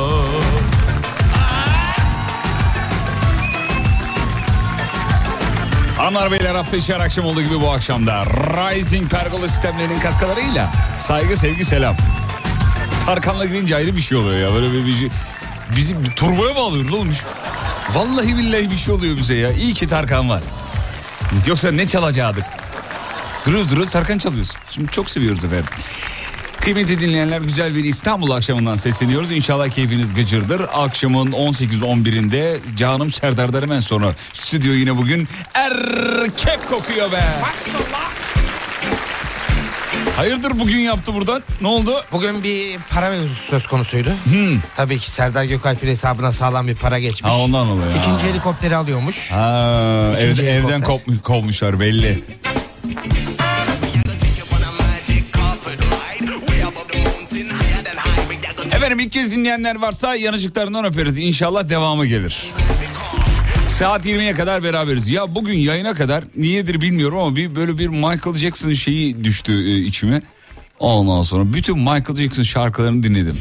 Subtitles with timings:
[6.09, 11.37] Hanımlar beyler hafta içi her akşam olduğu gibi bu akşamda Rising Pergola sistemlerinin katkılarıyla saygı
[11.37, 11.95] sevgi selam.
[13.05, 15.09] Tarkan'la girince ayrı bir şey oluyor ya böyle bir, bir şey.
[15.75, 17.15] Bizi bir turboya bağlıyoruz olmuş.
[17.93, 19.51] Vallahi billahi bir şey oluyor bize ya.
[19.51, 20.43] İyi ki Tarkan var.
[21.47, 22.45] Yoksa ne çalacaktık?
[23.45, 24.53] Duruyoruz duruyoruz Tarkan çalıyoruz.
[24.69, 25.65] Şimdi çok seviyoruz efendim.
[26.69, 29.31] Kıymetli dinleyenler güzel bir İstanbul akşamından sesleniyoruz.
[29.31, 30.61] İnşallah keyfiniz gıcırdır.
[30.73, 37.23] Akşamın 18-11'inde canım Serdar'dan hemen sonra stüdyo yine bugün erkek kokuyor be.
[40.15, 41.43] Hayırdır bugün yaptı buradan?
[41.61, 41.91] Ne oldu?
[42.11, 44.13] Bugün bir para mevzusu söz konusuydu.
[44.75, 47.31] Tabii ki Serdar Gökalp'in hesabına sağlam bir para geçmiş.
[47.33, 47.87] Ha ondan oluyor.
[48.01, 49.31] İkinci helikopteri alıyormuş.
[49.31, 50.83] Ha, İkinci evde, evden helikopter.
[50.83, 52.23] kopmuş, kovmuşlar belli.
[58.99, 61.17] Efendim ilk kez dinleyenler varsa yanıcıklarından öperiz.
[61.17, 62.43] İnşallah devamı gelir.
[63.67, 65.07] Saat 20'ye kadar beraberiz.
[65.07, 69.77] Ya bugün yayına kadar niyedir bilmiyorum ama bir böyle bir Michael Jackson şeyi düştü e,
[69.77, 70.21] içime.
[70.79, 73.37] Ondan sonra bütün Michael Jackson şarkılarını dinledim.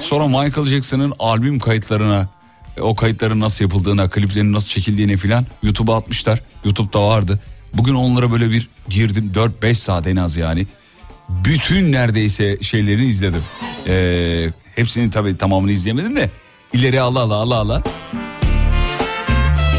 [0.00, 2.28] Sonra Michael Jackson'ın albüm kayıtlarına,
[2.76, 6.42] e, o kayıtların nasıl yapıldığına, kliplerin nasıl çekildiğine filan YouTube'a atmışlar.
[6.64, 7.40] YouTube'da vardı.
[7.74, 10.66] Bugün onlara böyle bir girdim 4-5 saat en az yani.
[11.44, 13.42] Bütün neredeyse şeylerini izledim.
[13.86, 16.30] Ee, hepsini tabii tamamını izleyemedim de
[16.72, 17.82] ileri ala ala ala ala.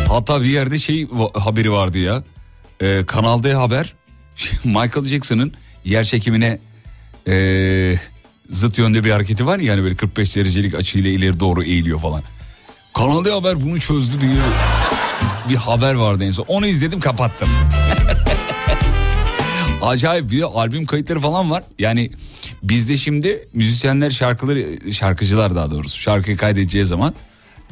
[0.07, 2.24] Hatta bir yerde şey haberi vardı ya.
[2.81, 3.94] Ee, Kanal D haber.
[4.63, 5.53] Michael Jackson'ın
[5.86, 6.59] yer çekimine
[7.27, 7.95] ee,
[8.50, 12.24] zıt yönde bir hareketi var ya yani böyle 45 derecelik açıyla ileri doğru eğiliyor falan.
[12.94, 14.31] Kanal D haber bunu çözdü diye
[15.50, 16.45] bir haber vardı en son.
[16.48, 17.50] Onu izledim kapattım.
[19.81, 21.63] Acayip bir albüm kayıtları falan var.
[21.79, 22.11] Yani
[22.63, 27.13] bizde şimdi müzisyenler şarkıları şarkıcılar daha doğrusu şarkıyı kaydedeceği zaman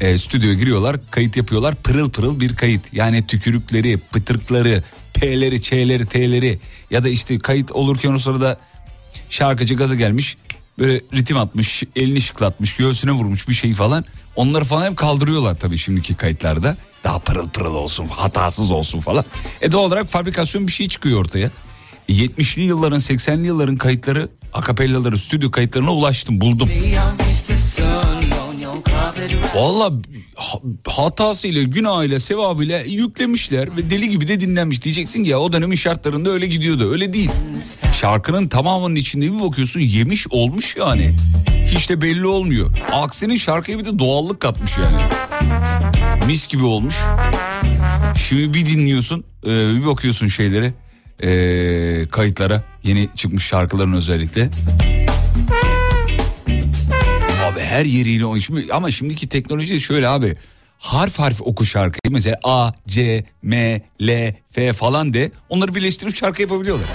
[0.01, 1.75] e, stüdyoya giriyorlar kayıt yapıyorlar.
[1.75, 2.93] Pırıl pırıl bir kayıt.
[2.93, 4.83] Yani tükürükleri pıtırkları
[5.13, 6.59] P'leri Ç'leri T'leri
[6.91, 8.57] ya da işte kayıt olurken o sırada
[9.29, 10.37] şarkıcı gaza gelmiş
[10.79, 14.05] böyle ritim atmış elini şıklatmış göğsüne vurmuş bir şey falan.
[14.35, 16.77] Onları falan hep kaldırıyorlar tabii şimdiki kayıtlarda.
[17.03, 19.25] Daha pırıl pırıl olsun hatasız olsun falan.
[19.61, 21.49] E doğal olarak fabrikasyon bir şey çıkıyor ortaya
[22.09, 26.69] 70'li yılların 80'li yılların kayıtları akapellaları stüdyo kayıtlarına ulaştım buldum
[29.55, 29.91] Valla
[30.35, 34.83] ha- hatasıyla, günahıyla, sevabıyla yüklemişler ve deli gibi de dinlenmiş.
[34.83, 36.91] Diyeceksin ki ya o dönemin şartlarında öyle gidiyordu.
[36.91, 37.29] Öyle değil.
[37.99, 41.11] Şarkının tamamının içinde bir bakıyorsun yemiş olmuş yani.
[41.65, 42.77] Hiç de belli olmuyor.
[42.91, 45.01] Aksine şarkıya bir de doğallık katmış yani.
[46.27, 46.95] Mis gibi olmuş.
[48.27, 50.73] Şimdi bir dinliyorsun e, bir bakıyorsun şeylere
[51.23, 54.49] e, kayıtlara yeni çıkmış şarkıların özellikle.
[57.43, 60.35] Abi her yeriyle o şimdi ama şimdiki teknoloji şöyle abi.
[60.79, 66.41] Harf harf oku şarkıyı mesela A, C, M, L, F falan de onları birleştirip şarkı
[66.41, 66.87] yapabiliyorlar.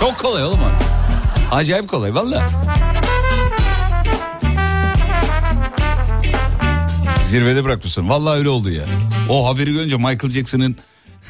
[0.00, 0.84] Çok kolay oğlum abi.
[1.52, 2.48] Acayip kolay valla.
[7.20, 8.08] Zirvede bırakmışsın.
[8.08, 8.84] Vallahi öyle oldu ya.
[9.28, 10.76] O haberi görünce Michael Jackson'ın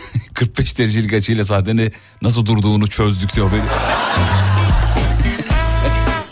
[0.35, 1.93] 45 derecelik açıyla sahnede
[2.23, 3.63] nasıl durduğunu çözdük diyor beni.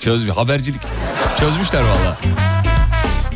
[0.00, 0.81] Çözmüş habercilik.
[1.38, 2.19] Çözmüşler valla.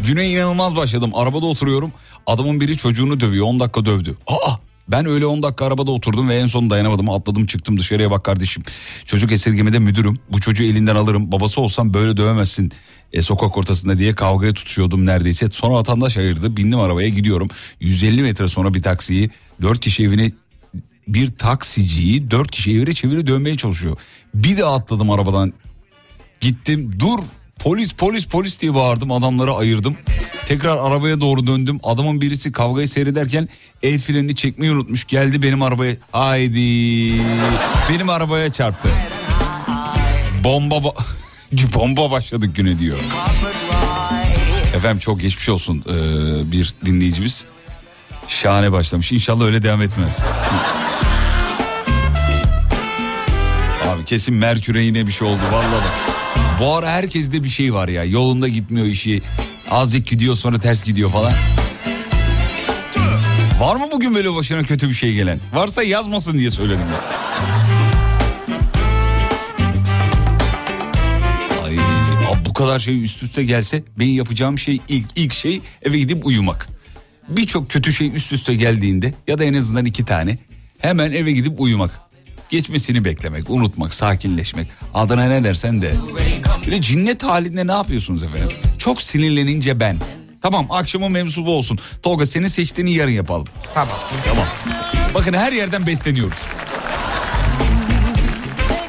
[0.07, 1.11] Güne inanılmaz başladım.
[1.15, 1.93] Arabada oturuyorum.
[2.27, 3.47] Adamın biri çocuğunu dövüyor.
[3.47, 4.17] 10 dakika dövdü.
[4.27, 7.11] Aa ben öyle 10 dakika arabada oturdum ve en son dayanamadım.
[7.11, 8.63] Atladım çıktım dışarıya bak kardeşim.
[9.05, 10.15] Çocuk esirgemede müdürüm.
[10.33, 11.33] Bu çocuğu elinden alırım.
[11.33, 12.73] Babası olsam böyle dövemezsin.
[13.13, 15.47] E, sokak ortasında diye kavgaya tutuşuyordum neredeyse.
[15.51, 16.57] Sonra vatandaş ayırdı.
[16.57, 17.49] Bindim arabaya gidiyorum.
[17.81, 19.31] 150 metre sonra bir taksiyi
[19.63, 20.33] 4 kişi evine
[21.09, 23.97] bir taksiciyi 4 kişi evire çevire dönmeye çalışıyor.
[24.35, 25.53] Bir de atladım arabadan.
[26.41, 27.19] Gittim dur
[27.59, 29.97] polis polis polis diye bağırdım adamları ayırdım.
[30.47, 31.81] Tekrar arabaya doğru döndüm.
[31.83, 33.49] Adamın birisi kavgayı seyrederken
[33.83, 35.05] el frenini çekmeyi unutmuş.
[35.05, 35.97] Geldi benim arabaya.
[36.13, 37.13] Haydi.
[37.91, 38.89] Benim arabaya çarptı.
[40.45, 40.95] Bomba ba-
[41.75, 42.99] bomba başladık güne diyor.
[44.77, 47.45] Efendim çok geçmiş olsun ee, bir dinleyicimiz.
[48.29, 49.13] Şahane başlamış.
[49.13, 50.25] İnşallah öyle devam etmez.
[53.87, 56.16] Abi kesin Merkür'e yine bir şey oldu vallahi.
[56.61, 58.05] Bu ara herkeste bir şey var ya.
[58.05, 59.23] Yolunda gitmiyor işi.
[59.71, 61.33] Azıcık gidiyor sonra ters gidiyor falan.
[63.61, 65.41] Var mı bugün böyle başına kötü bir şey gelen?
[65.53, 67.05] Varsa yazmasın diye söyledim ya.
[71.65, 71.79] Ay,
[72.33, 76.27] abi bu kadar şey üst üste gelse benim yapacağım şey ilk ilk şey eve gidip
[76.27, 76.69] uyumak.
[77.29, 80.39] Birçok kötü şey üst üste geldiğinde ya da en azından iki tane
[80.79, 82.01] hemen eve gidip uyumak.
[82.51, 84.69] Geçmesini beklemek, unutmak, sakinleşmek.
[84.95, 85.93] Adına ne dersen de.
[86.71, 88.57] De cinnet halinde ne yapıyorsunuz efendim?
[88.79, 89.99] Çok sinirlenince ben.
[90.43, 91.79] Tamam akşamın mevzusu bu olsun.
[92.03, 93.47] Tolga senin seçtiğini yarın yapalım.
[93.75, 93.99] Tamam.
[94.25, 94.45] Tamam.
[95.15, 96.39] Bakın her yerden besleniyoruz.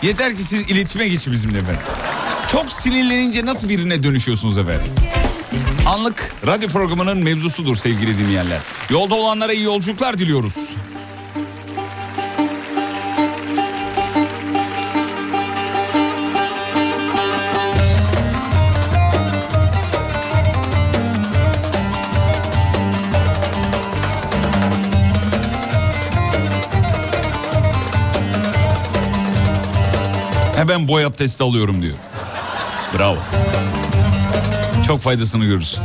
[0.02, 1.82] Yeter ki siz iletişime geçin bizimle efendim.
[2.52, 4.92] Çok sinirlenince nasıl birine dönüşüyorsunuz efendim?
[5.88, 8.60] Anlık radyo programının mevzusudur sevgili dinleyenler.
[8.90, 10.56] Yolda olanlara iyi yolculuklar diliyoruz.
[30.68, 31.96] Hemen boy abdesti alıyorum diyor.
[32.98, 33.18] Bravo.
[34.88, 35.84] Çok faydasını görürsün.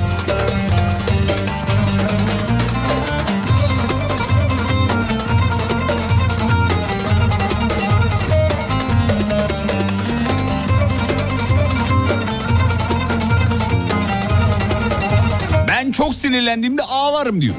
[15.69, 17.55] Ben çok sinirlendiğimde ağlarım diyor.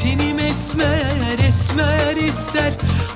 [0.00, 2.72] Tenim esmer esmer ister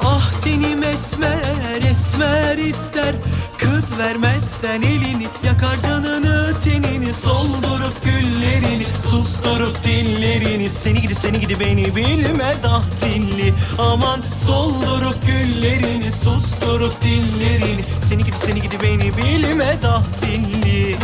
[0.07, 3.15] Ah tenim esmer esmer ister.
[3.59, 10.71] Kız vermezsen elini Yakar canını tenini Soldurup güllerini Susturup dillerini.
[10.71, 13.55] Seni gidi seni gidi beni bilmez ah zilli.
[13.79, 17.85] Aman soldurup güllerini Susturup dillerini.
[18.09, 20.97] Seni gidi seni gidi beni bilmez ah zilli.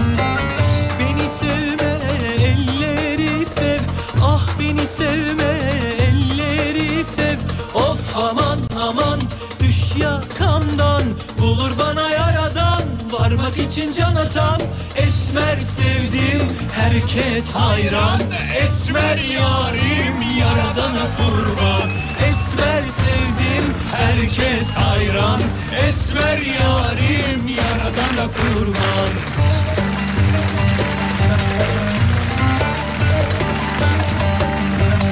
[0.99, 1.99] Beni sevme
[2.45, 3.81] elleri sev.
[4.23, 5.61] Ah beni sevme
[5.99, 7.39] elleri sev.
[7.75, 9.21] Of aman aman
[9.61, 11.03] düş yakamdan
[11.41, 14.61] Bulur bana yaradan Varmak için can atan
[14.97, 18.21] Esmer sevdim herkes hayran.
[18.65, 21.91] Esmer yarim yaradana kurban.
[22.29, 25.41] Esmer sevdim herkes hayran.
[25.89, 29.82] Esmer yarim yaradana kurban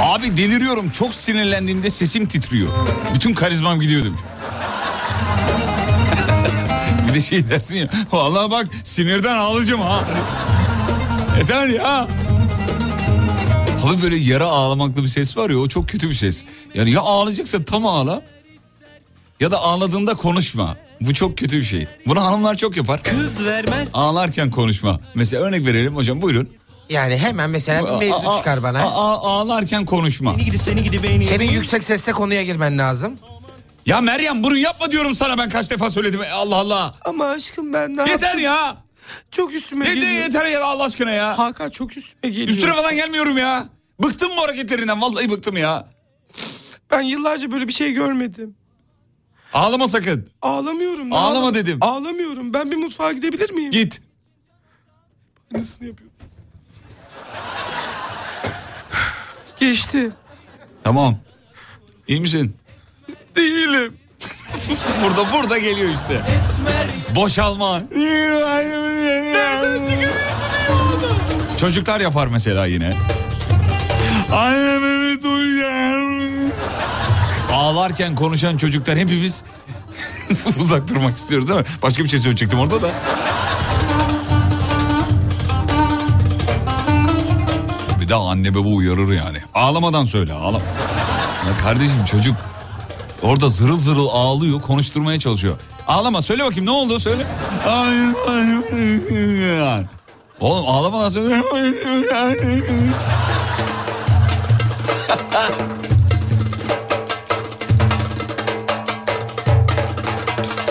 [0.01, 2.69] Abi deliriyorum çok sinirlendiğimde sesim titriyor.
[3.15, 4.21] Bütün karizmam gidiyor demiş.
[7.09, 7.89] bir de şey dersin ya.
[8.13, 10.05] Vallahi bak sinirden ağlayacağım ha.
[11.39, 12.09] Yeter ya.
[13.85, 16.45] Abi böyle yara ağlamaklı bir ses var ya o çok kötü bir ses.
[16.75, 18.23] Yani ya ağlayacaksan tam ağla.
[19.41, 20.77] Ya da ağladığında konuşma.
[21.01, 21.87] Bu çok kötü bir şey.
[22.07, 23.03] Bunu hanımlar çok yapar.
[23.03, 25.01] Kız vermez Ağlarken konuşma.
[25.15, 26.49] Mesela örnek verelim hocam buyurun.
[26.91, 28.83] Yani hemen mesela bir mevzu çıkar bana.
[28.83, 30.33] a- a- ağlarken konuşma.
[30.35, 33.19] Seni gidi seni gidi beni Senin yüksek sesle konuya girmen lazım.
[33.87, 36.21] Ya Meryem bunu yapma diyorum sana ben kaç defa söyledim.
[36.33, 36.95] Allah Allah.
[37.05, 38.41] Ama aşkım ben ne Yeter yaptım?
[38.41, 38.77] ya.
[39.31, 40.23] Çok üstüme Yeter, geliyor.
[40.23, 41.39] yeter ya Allah aşkına ya.
[41.39, 42.49] Hakan çok üstüme geliyor.
[42.49, 43.67] Üstüne falan gelmiyorum ya.
[44.03, 45.89] Bıktım bu hareketlerinden vallahi bıktım ya.
[46.91, 48.55] Ben yıllarca böyle bir şey görmedim.
[49.53, 50.29] Ağlama sakın.
[50.43, 51.13] Ağlamıyorum.
[51.13, 51.79] Ağlama ağlam- dedim.
[51.81, 52.55] Ağlamıyorum.
[52.55, 53.71] Ben bir mutfağa gidebilir miyim?
[53.71, 54.03] Git.
[55.55, 56.10] Aynısını yapıyorum.
[59.61, 60.11] Geçti.
[60.85, 61.19] Tamam.
[62.09, 62.57] İyi misin?
[63.37, 63.95] Değilim.
[65.05, 66.23] Burada burada geliyor işte.
[67.15, 67.83] Boşalma.
[71.61, 72.97] Çocuklar yapar mesela yine.
[74.33, 74.91] Annemi.
[77.53, 79.45] Ağlarken konuşan çocuklar hepimiz
[80.61, 81.67] uzak durmak istiyoruz değil mi?
[81.83, 82.91] Başka bir şey söyleyecektim orada da.
[88.11, 89.39] Daha anne baba uyarır yani.
[89.55, 90.65] Ağlamadan söyle ağlama.
[91.49, 92.37] Ya kardeşim çocuk
[93.23, 95.57] Orada zırıl zırıl ağlıyor, konuşturmaya çalışıyor.
[95.87, 97.27] Ağlama, söyle bakayım ne oldu söyle.
[100.41, 101.43] Oğlum ağlamadan söyle.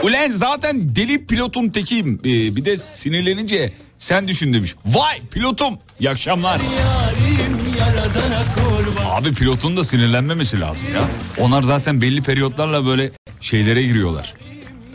[0.04, 2.20] Ulan zaten deli pilotun tekiyim.
[2.26, 4.76] Ee, bir de sinirlenince sen düşün demiş.
[4.86, 5.80] Vay pilotum.
[6.00, 6.62] İyi akşamlar.
[9.12, 11.02] Abi pilotun da sinirlenmemesi lazım ya.
[11.40, 14.34] Onlar zaten belli periyotlarla böyle şeylere giriyorlar.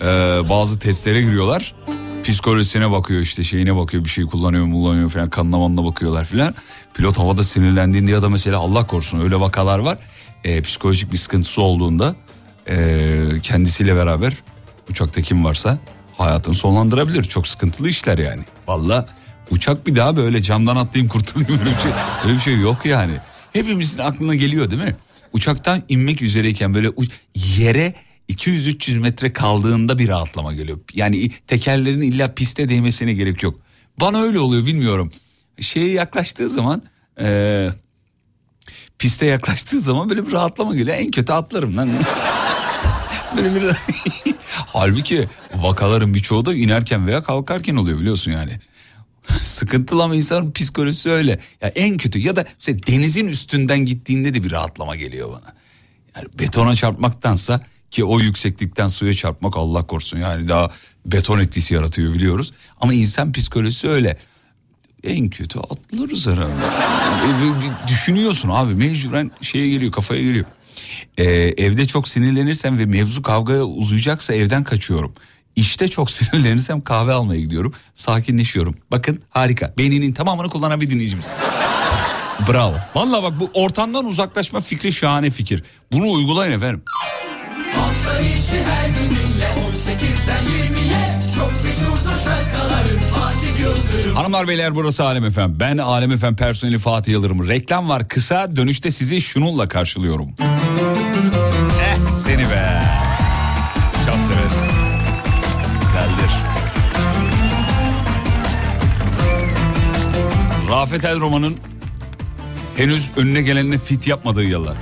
[0.01, 0.05] Ee,
[0.49, 1.75] bazı testlere giriyorlar.
[2.25, 6.55] Psikolojisine bakıyor işte şeyine bakıyor bir şey kullanıyor mu kullanıyor falan kanına manına bakıyorlar filan.
[6.95, 9.99] Pilot havada sinirlendiğinde ya da mesela Allah korusun öyle vakalar var.
[10.45, 12.15] Ee, psikolojik bir sıkıntısı olduğunda
[12.69, 14.33] ee, kendisiyle beraber
[14.91, 15.79] uçakta kim varsa
[16.19, 17.25] hayatını sonlandırabilir.
[17.25, 18.43] Çok sıkıntılı işler yani.
[18.69, 19.09] Valla
[19.55, 21.91] uçak bir daha böyle camdan atlayayım kurtulayım öyle bir şey,
[22.25, 23.13] öyle bir şey yok yani.
[23.53, 24.97] Hepimizin aklına geliyor değil mi?
[25.33, 26.91] Uçaktan inmek üzereyken böyle
[27.35, 27.95] yere
[28.29, 30.79] 200-300 metre kaldığında bir rahatlama geliyor.
[30.95, 33.61] Yani tekerlerin illa piste değmesine gerek yok.
[34.01, 35.11] Bana öyle oluyor bilmiyorum.
[35.61, 36.83] Şeye yaklaştığı zaman
[37.21, 37.71] eee,
[38.99, 40.97] piste yaklaştığı zaman böyle bir rahatlama geliyor.
[40.97, 41.89] En kötü atlarım lan.
[43.37, 43.63] Böyle bir...
[44.49, 48.61] Halbuki vakaların birçoğu da inerken veya kalkarken oluyor biliyorsun yani.
[49.43, 51.39] Sıkıntılı ama insanın psikolojisi öyle.
[51.61, 55.55] Ya en kötü ya da denizin üstünden gittiğinde de bir rahatlama geliyor bana.
[56.17, 60.71] Yani betona çarpmaktansa ki o yükseklikten suya çarpmak Allah korusun yani daha
[61.07, 62.53] beton etkisi yaratıyor biliyoruz.
[62.81, 64.19] Ama insan psikolojisi öyle.
[65.05, 66.53] En kötü atlarız herhalde.
[67.25, 70.45] Bir Düşünüyorsun abi mecburen şeye geliyor kafaya geliyor.
[71.19, 71.25] Ee,
[71.57, 75.15] evde çok sinirlenirsem ve mevzu kavgaya uzayacaksa evden kaçıyorum.
[75.57, 77.73] İşte çok sinirlenirsem kahve almaya gidiyorum.
[77.95, 78.75] Sakinleşiyorum.
[78.91, 79.75] Bakın harika.
[79.79, 81.31] Beyninin tamamını kullanan bir dinleyicimiz.
[82.49, 82.75] Bravo.
[82.95, 85.63] Vallahi bak bu ortamdan uzaklaşma fikri şahane fikir.
[85.93, 86.83] Bunu uygulayın efendim.
[87.75, 94.17] Hafta içi her gününle 18'den 20'ye çok meşhurdur şarkıların Fatih Yıldırım.
[94.17, 95.61] Hanımlar beyler burası Alem Efem.
[95.61, 97.49] Ben Alem Efem personeli Fatih Yıldırım.
[97.49, 100.29] Reklam var kısa dönüşte sizi şununla karşılıyorum.
[101.81, 102.83] Eh seni be.
[104.07, 104.94] Çok severiz.
[110.71, 111.57] Rafet El Roman'ın
[112.77, 114.77] henüz önüne gelenine fit yapmadığı yıllar.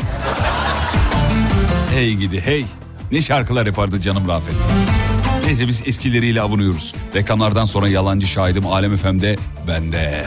[1.95, 2.65] Hey gidi hey.
[3.12, 4.55] Ne şarkılar yapardı canım Rafet.
[5.47, 6.95] Neyse biz eskileriyle avunuyoruz.
[7.15, 9.37] Reklamlardan sonra yalancı şahidim Alem FM'de
[9.69, 10.25] bende.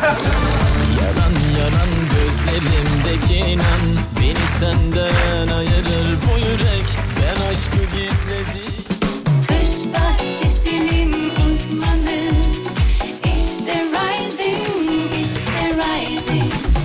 [1.02, 6.90] Yalan yalan gözlerimdeki inan Beni senden ayırır bu yürek
[7.22, 8.35] Ben aşkı gizledim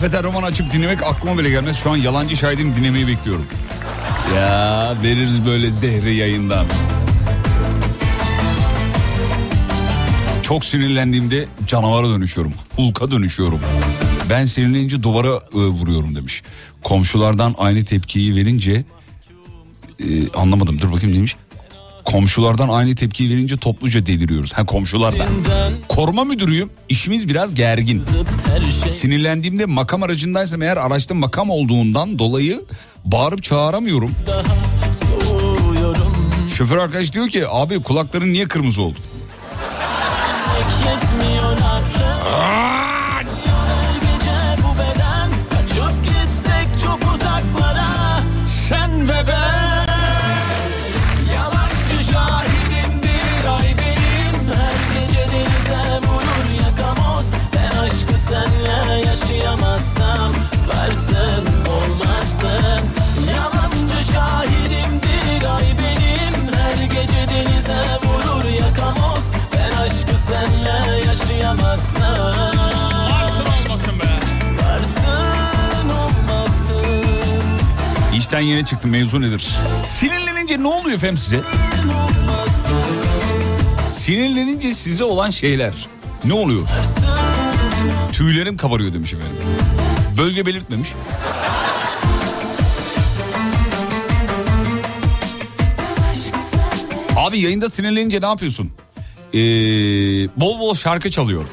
[0.00, 1.76] Rafet Erroman açıp dinlemek aklıma bile gelmez.
[1.76, 3.46] Şu an yalancı şahidim dinlemeyi bekliyorum.
[4.36, 6.66] Ya veririz böyle zehri yayından.
[10.42, 12.52] Çok sinirlendiğimde canavara dönüşüyorum.
[12.76, 13.60] Hulka dönüşüyorum.
[14.30, 16.42] Ben sinirlenince duvara e, vuruyorum demiş.
[16.84, 18.84] Komşulardan aynı tepkiyi verince
[19.98, 21.36] e, anlamadım dur bakayım demiş.
[22.04, 24.52] Komşulardan aynı tepkiyi verince topluca deliriyoruz.
[24.52, 25.26] Ha komşulardan.
[25.88, 26.70] Koruma müdürüyüm.
[26.88, 28.04] İşimiz biraz gergin.
[28.90, 32.64] Sinirlendiğimde makam aracındaysam eğer araçta makam olduğundan dolayı
[33.04, 34.10] bağırıp çağıramıyorum.
[36.56, 38.98] Şoför arkadaş diyor ki abi kulakların niye kırmızı oldu?
[78.40, 79.48] İşten yeni çıktım mevzu nedir?
[79.84, 81.40] Sinirlenince ne oluyor efendim size?
[83.86, 85.72] Sinirlenince size olan şeyler
[86.24, 86.68] ne oluyor?
[88.12, 89.36] Tüylerim kabarıyor demiş efendim.
[90.18, 90.88] Bölge belirtmemiş.
[97.16, 98.70] Abi yayında sinirlenince ne yapıyorsun?
[99.34, 99.38] Ee,
[100.36, 101.44] bol bol şarkı çalıyor.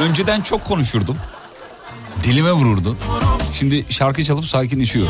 [0.00, 1.16] Önceden çok konuşurdum.
[2.24, 2.96] Dilime vururdu.
[3.52, 5.08] Şimdi şarkı çalıp sakinleşiyor.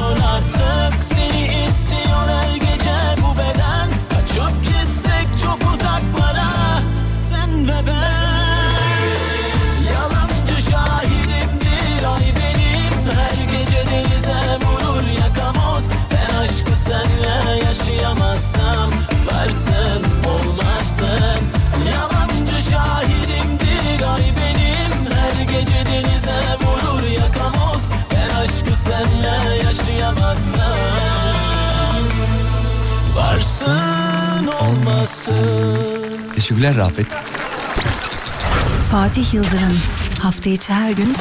[39.18, 39.78] Fatih Yıldırım
[40.20, 41.14] hafta içi her gün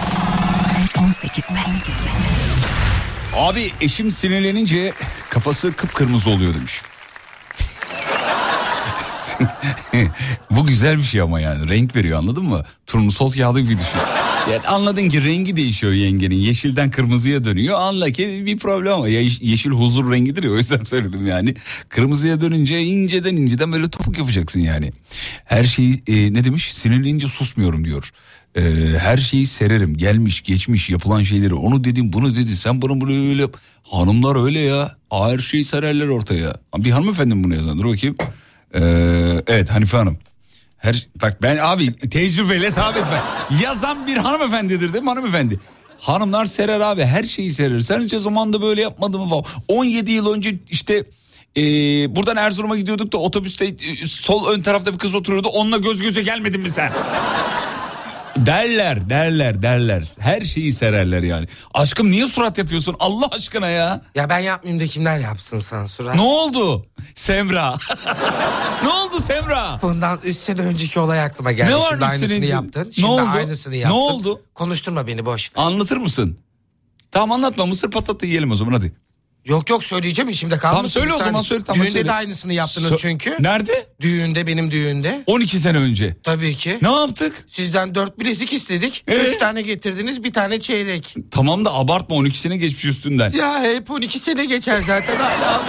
[0.95, 1.59] 18'de.
[3.35, 4.93] Abi eşim sinirlenince
[5.29, 6.81] kafası kıpkırmızı oluyor demiş.
[10.51, 12.63] Bu güzel bir şey ama yani renk veriyor anladın mı?
[12.87, 13.99] Turnusol kağıdı gibi düşün.
[14.51, 16.35] Yani anladın ki rengi değişiyor yengenin.
[16.35, 17.79] Yeşilden kırmızıya dönüyor.
[17.79, 21.55] Anla ki bir problem Ye- yeşil huzur rengidir ya o yüzden söyledim yani.
[21.89, 24.91] Kırmızıya dönünce inceden inceden böyle topuk yapacaksın yani.
[25.45, 28.11] Her şeyi e, ne demiş sinirlenince susmuyorum diyor.
[28.55, 28.61] E,
[28.97, 33.45] her şeyi sererim gelmiş geçmiş yapılan şeyleri onu dedim bunu dedi sen bunu bunu öyle.
[33.83, 36.55] Hanımlar öyle ya her şeyi sererler ortaya.
[36.77, 38.15] Bir hanımefendi bunu yazan dur bakayım.
[38.75, 38.81] E,
[39.47, 40.17] evet Hanife Hanım.
[40.77, 43.57] Her, bak ben abi tecrübeyle sabit ben.
[43.63, 45.59] Yazan bir hanımefendidir değil mi hanımefendi?
[45.99, 47.79] Hanımlar serer abi her şeyi serer.
[47.79, 49.43] Sen hiç o zaman da böyle yapmadın mı falan.
[49.67, 51.03] 17 yıl önce işte
[51.57, 51.61] e,
[52.15, 55.47] buradan Erzurum'a gidiyorduk da otobüste e, sol ön tarafta bir kız oturuyordu.
[55.47, 56.91] Onunla göz göze gelmedin mi sen?
[58.45, 60.03] Derler derler derler.
[60.19, 61.47] Her şeyi sererler yani.
[61.73, 64.01] Aşkım niye surat yapıyorsun Allah aşkına ya?
[64.15, 66.13] Ya ben yapmayayım da kimler yapsın Sansura?
[66.15, 66.85] Ne oldu?
[67.13, 67.75] Semra.
[68.83, 69.79] ne oldu Semra?
[69.81, 71.71] Bundan 3 sene önceki olay aklıma geldi.
[71.71, 72.47] Ne var Şimdi aynısını önce?
[72.47, 72.87] yaptın.
[72.87, 73.29] Ne Şimdi oldu?
[73.35, 73.97] aynısını Ne yaptın.
[73.97, 74.41] oldu?
[74.53, 75.63] Konuşturma beni boş ver.
[75.63, 76.37] Anlatır mısın?
[77.11, 78.93] Tamam anlatma mısır patlatı yiyelim o zaman hadi.
[79.47, 80.75] Yok yok söyleyeceğim şimdi kalmasın.
[80.75, 82.07] Tamam söyle o zaman söyle tamam Düğünde söyle.
[82.07, 83.37] de aynısını yaptınız Sö- çünkü.
[83.39, 83.85] Nerede?
[84.01, 85.23] Düğünde benim düğünde.
[85.27, 86.15] 12 sene önce.
[86.23, 86.77] Tabii ki.
[86.81, 87.45] Ne yaptık?
[87.51, 89.03] Sizden dört bilezik istedik.
[89.07, 89.15] Ee?
[89.15, 91.15] Üç tane getirdiniz bir tane çeyrek.
[91.31, 93.31] Tamam da abartma 12 sene geçmiş üstünden.
[93.31, 95.63] Ya hep 12 sene geçer zaten hala.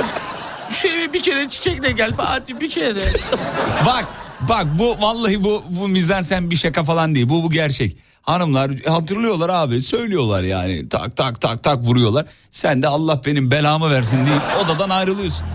[0.71, 3.01] Şu eve bir kere çiçekle gel Fatih bir kere.
[3.87, 4.05] bak
[4.41, 7.29] bak bu vallahi bu bu mizansen bir şaka falan değil.
[7.29, 7.97] Bu bu gerçek.
[8.29, 12.27] Hanımlar hatırlıyorlar abi söylüyorlar yani tak tak tak tak vuruyorlar.
[12.51, 15.47] Sen de Allah benim belamı versin deyip odadan ayrılıyorsun.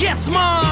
[0.00, 0.64] Yes, back.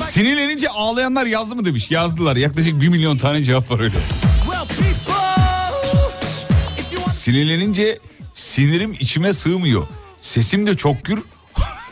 [0.00, 1.90] Sinirlenince ağlayanlar yazdı mı demiş.
[1.90, 3.96] Yazdılar yaklaşık 1 milyon tane cevap var öyle.
[7.10, 7.98] Sinirlenince
[8.34, 9.86] sinirim içime sığmıyor.
[10.20, 11.18] Sesim de çok gür.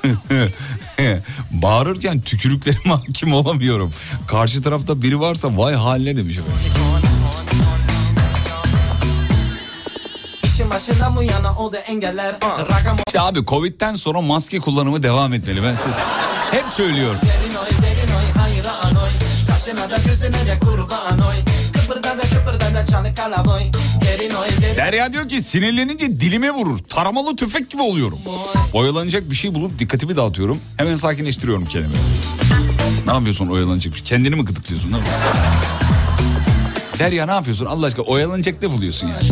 [1.50, 3.92] Bağırırken tükürüklerime hakim olamıyorum.
[4.26, 6.54] Karşı tarafta biri varsa vay haline demiş efendim.
[13.06, 15.62] İşte abi Covid'den sonra maske kullanımı devam etmeli.
[15.62, 15.92] Ben siz
[16.50, 17.18] hep söylüyorum.
[17.56, 19.10] oy derin oy hayra anoy.
[19.48, 21.36] Kaş Kaşına da gözüne de kurban oy
[21.72, 22.43] Kıpırda da kıpırda
[24.76, 26.78] Derya diyor ki sinirlenince dilime vurur.
[26.78, 28.18] Taramalı tüfek gibi oluyorum.
[28.72, 30.58] Oyalanacak bir şey bulup dikkatimi dağıtıyorum.
[30.76, 31.94] Hemen sakinleştiriyorum kendimi.
[33.06, 34.06] Ne yapıyorsun oyalanacak bir şey?
[34.06, 34.92] Kendini mi gıdıklıyorsun?
[34.92, 34.96] Ne?
[36.98, 37.66] Derya ne yapıyorsun?
[37.66, 39.22] Allah aşkına oyalanacak ne buluyorsun yani?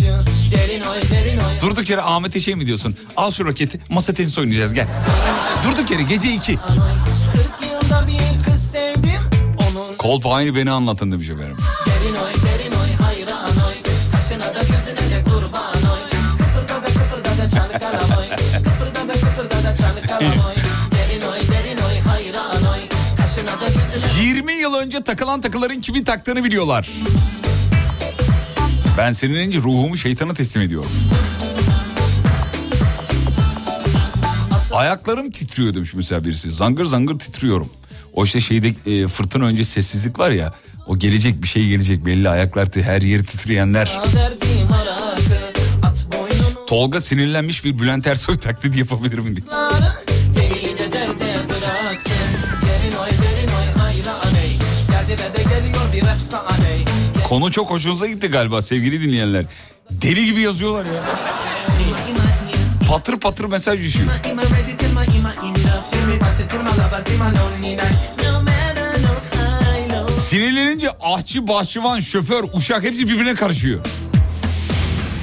[1.60, 2.96] Durduk yere Ahmet'e şey mi diyorsun?
[3.16, 4.86] Al şu roketi masa tenisi oynayacağız gel.
[5.66, 6.56] Durduk yere gece iki.
[6.56, 6.62] 40
[7.70, 9.20] yılda bir kız sevdim
[9.58, 11.56] Onun Kolpayını beni anlatın demiş efendim.
[24.22, 26.88] 20 yıl önce takılan takıların kimin taktığını biliyorlar.
[28.98, 30.90] Ben sinirlenince ruhumu şeytana teslim ediyorum.
[34.72, 36.52] Ayaklarım titriyor demiş mesela birisi.
[36.52, 37.70] Zangır zangır titriyorum.
[38.12, 40.54] O işte şeyde e, fırtına önce sessizlik var ya.
[40.86, 43.98] O gelecek bir şey gelecek belli ayaklar her yeri titreyenler.
[46.66, 49.46] Tolga sinirlenmiş bir Bülent Ersoy taklidi yapabilir mi diye.
[57.28, 59.44] Konu çok hoşunuza gitti galiba sevgili dinleyenler.
[59.90, 61.02] Deli gibi yazıyorlar ya.
[62.88, 64.06] Patır patır mesaj düşüyor.
[70.20, 73.80] Sinirlenince ahçı, bahçıvan, şoför, uşak hepsi birbirine karışıyor.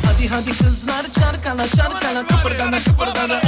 [0.05, 3.41] Hadi hadi kızlar çarkala çarkala kıpırdana kıpırdana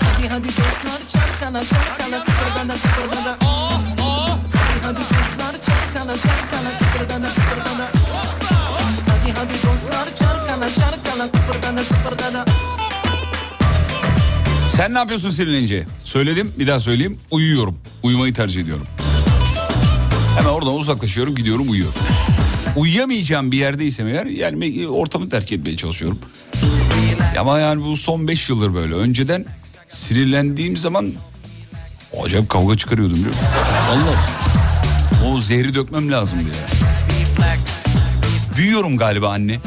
[0.00, 3.36] Hadi hadi kızlar çarkala çarkala kıpırdana kıpırdana
[4.52, 5.23] Hadi hadi
[5.64, 7.90] kızlar çarkala çarkala kıpırdana kıpırdana
[9.08, 12.44] Hadi hadi kızlar çarkala çarkala kıpırdana kıpırdana
[14.68, 15.86] Sen ne yapıyorsun sinirlenince?
[16.04, 17.18] Söyledim bir daha söyleyeyim.
[17.30, 17.76] Uyuyorum.
[18.02, 18.86] Uyumayı tercih ediyorum.
[20.38, 21.94] Hemen oradan uzaklaşıyorum gidiyorum uyuyorum.
[22.76, 26.18] Uyuyamayacağım bir yerdeysem eğer yani ortamı terk etmeye çalışıyorum.
[27.38, 28.94] Ama yani bu son 5 yıldır böyle.
[28.94, 29.44] Önceden
[29.88, 31.12] sinirlendiğim zaman
[32.24, 33.48] acayip kavga çıkarıyordum biliyor musun?
[33.90, 34.43] Vallahi.
[35.34, 36.62] O zehri dökmem lazım diye.
[38.56, 39.60] Büyüyorum galiba anne.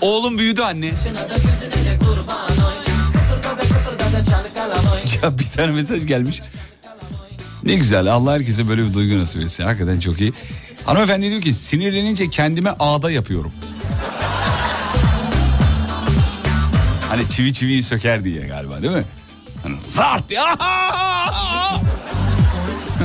[0.00, 0.86] Oğlum büyüdü anne.
[5.22, 6.42] Ya bir tane mesaj gelmiş.
[7.64, 9.64] Ne güzel Allah herkese böyle bir duygu nasip etsin.
[9.64, 10.32] Hakikaten çok iyi.
[10.84, 13.52] Hanımefendi diyor ki sinirlenince kendime ağda yapıyorum.
[17.10, 19.04] Hani çivi çiviyi söker diye galiba değil mi?
[19.62, 20.56] Hani zart ya.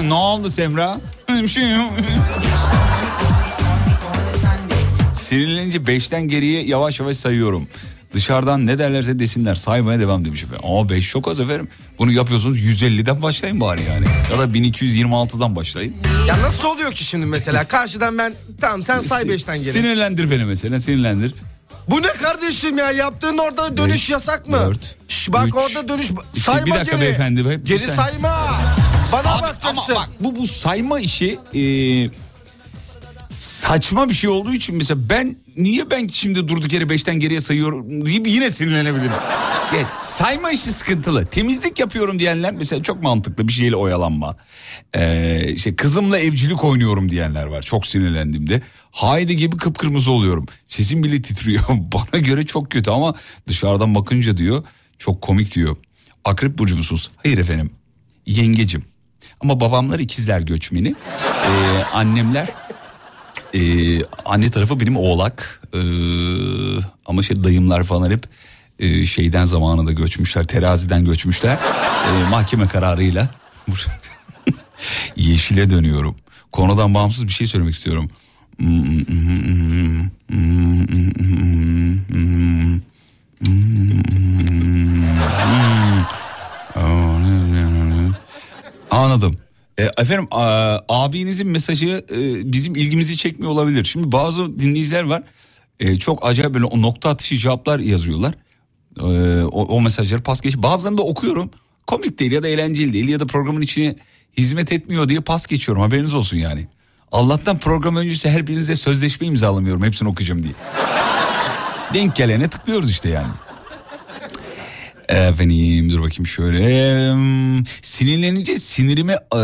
[0.03, 0.99] Ne oldu Semra?
[1.29, 1.91] Bir şey yok.
[5.13, 7.67] Sinirlenince beşten geriye yavaş yavaş sayıyorum.
[8.13, 10.65] Dışarıdan ne derlerse desinler saymaya devam demiş efendim.
[10.69, 11.67] Ama 5 çok az efendim.
[11.99, 14.05] Bunu yapıyorsunuz 150'den başlayın bari yani.
[14.31, 15.93] Ya da 1226'dan başlayın.
[16.27, 19.71] Ya nasıl oluyor ki şimdi mesela karşıdan ben tamam sen say beşten geri.
[19.71, 21.33] Sinirlendir beni mesela sinirlendir.
[21.89, 24.57] Bu ne kardeşim ya yaptığın orada dönüş Beş, yasak mı?
[24.67, 27.01] dört, Şş, bak üç, orada dönüş iki, sayma bir dakika geri.
[27.01, 27.95] beyefendi, be- Geri saniye.
[27.95, 28.47] sayma.
[29.13, 29.93] Bana Abi, bakacaksın.
[29.93, 31.63] ama bak bu bu sayma işi e,
[33.39, 38.05] saçma bir şey olduğu için mesela ben niye ben şimdi durduk yere beşten geriye sayıyorum
[38.05, 39.11] deyip yine sinirlenebilirim.
[39.71, 41.25] Şey, sayma işi sıkıntılı.
[41.25, 44.37] Temizlik yapıyorum diyenler mesela çok mantıklı bir şeyle oyalanma.
[44.95, 48.61] Ee, işte kızımla evcilik oynuyorum diyenler var çok sinirlendiğimde.
[48.91, 50.45] Haydi gibi kıpkırmızı oluyorum.
[50.65, 51.63] Sesim bile titriyor.
[51.69, 53.15] Bana göre çok kötü ama
[53.47, 54.63] dışarıdan bakınca diyor
[54.97, 55.77] çok komik diyor.
[56.25, 57.11] Akrep burcu musunuz?
[57.17, 57.71] Hayır efendim.
[58.25, 58.92] Yengecim.
[59.39, 60.95] Ama babamlar ikizler göçmeni.
[61.45, 62.47] Ee, annemler
[63.55, 65.61] ee, anne tarafı benim oğlak.
[65.73, 65.79] Ee,
[67.05, 68.27] ama şey dayımlar falan hep
[68.79, 70.43] e, şeyden zamanında göçmüşler.
[70.43, 71.57] Teraziden göçmüşler.
[72.07, 73.29] Ee, mahkeme kararıyla.
[75.15, 76.15] Yeşile dönüyorum.
[76.51, 78.09] Konudan bağımsız bir şey söylemek istiyorum.
[88.93, 89.31] Anladım.
[89.77, 93.85] E, efendim a- abinizin mesajı e, bizim ilgimizi çekmiyor olabilir.
[93.85, 95.23] Şimdi bazı dinleyiciler var
[95.79, 98.33] e, çok acayip böyle o nokta atışı cevaplar yazıyorlar.
[98.99, 99.03] E,
[99.43, 100.57] o, o mesajları pas geç.
[100.57, 101.51] Bazılarını da okuyorum
[101.87, 103.95] komik değil ya da eğlenceli değil ya da programın içine
[104.37, 106.67] hizmet etmiyor diye pas geçiyorum haberiniz olsun yani.
[107.11, 110.53] Allah'tan program öncesi her birinize sözleşme imzalamıyorum hepsini okuyacağım diye.
[111.93, 113.27] Denk gelene tıklıyoruz işte yani.
[115.09, 116.59] Efendim dur bakayım şöyle.
[117.13, 119.39] Hmm, Sinirlenince sinirimi e,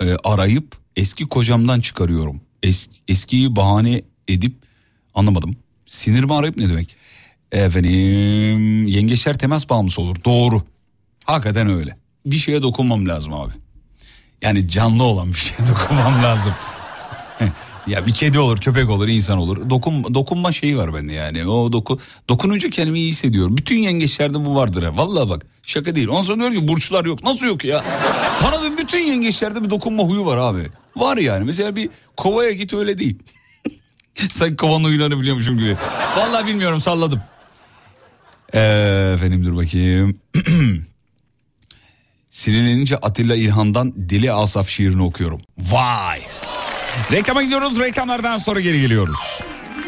[0.00, 2.40] e, arayıp eski kocamdan çıkarıyorum.
[2.62, 4.54] Es, eskiyi bahane edip
[5.14, 5.50] anlamadım.
[5.86, 6.96] Sinirimi arayıp ne demek?
[7.52, 10.16] Efendim yengeçler temas bağımlısı olur.
[10.24, 10.62] Doğru.
[11.24, 11.96] Hakikaten öyle.
[12.26, 13.52] Bir şeye dokunmam lazım abi.
[14.42, 16.52] Yani canlı olan bir şeye dokunmam lazım.
[17.86, 19.70] Ya bir kedi olur, köpek olur, insan olur.
[19.70, 21.46] Dokun, dokunma şeyi var bende yani.
[21.46, 23.56] O doku, dokununca kendimi iyi hissediyorum.
[23.56, 24.96] Bütün yengeçlerde bu vardır ha.
[24.96, 26.08] Vallahi bak şaka değil.
[26.08, 27.24] Ondan sonra diyor ki burçlar yok.
[27.24, 27.84] Nasıl yok ya?
[28.40, 30.66] Tanıdığım bütün yengeçlerde bir dokunma huyu var abi.
[30.96, 31.44] Var yani.
[31.44, 33.18] Mesela bir kovaya git öyle değil.
[34.30, 35.76] Sanki kovanın huylarını biliyormuşum gibi.
[36.16, 37.20] Vallahi bilmiyorum salladım.
[38.54, 40.18] Ee, efendim dur bakayım.
[42.30, 45.40] Sinirlenince Atilla İlhan'dan Deli Asaf şiirini okuyorum.
[45.58, 46.20] Vay!
[47.12, 47.78] Reklama gidiyoruz.
[47.78, 49.40] Reklamlardan sonra geri geliyoruz.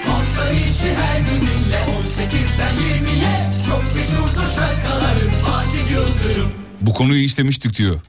[0.07, 8.01] Hafta içi her gününle 18'den 20'ye Çok meşhurdur şarkıların Fatih Yıldırım Bu konuyu işlemiştik diyor.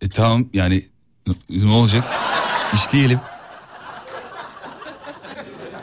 [0.00, 0.84] E tamam yani
[1.50, 2.04] ne olacak?
[2.74, 3.20] İşleyelim.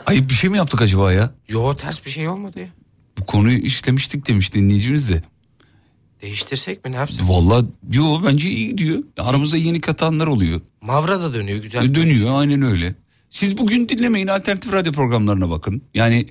[0.06, 1.30] Ayıp bir şey mi yaptık acaba ya?
[1.48, 2.66] Yo ters bir şey olmadı ya.
[3.18, 5.22] Bu konuyu işlemiştik demiş dinleyicimiz de.
[6.24, 7.28] Değiştirsek mi ne yapsak?
[7.28, 8.98] Vallahi yo bence iyi gidiyor.
[9.18, 10.60] Aramızda yeni katanlar oluyor.
[10.80, 11.84] Mavra da dönüyor güzel.
[11.90, 12.94] E, Dönüyor aynen öyle.
[13.30, 15.82] Siz bugün dinlemeyin alternatif radyo programlarına bakın.
[15.94, 16.26] Yani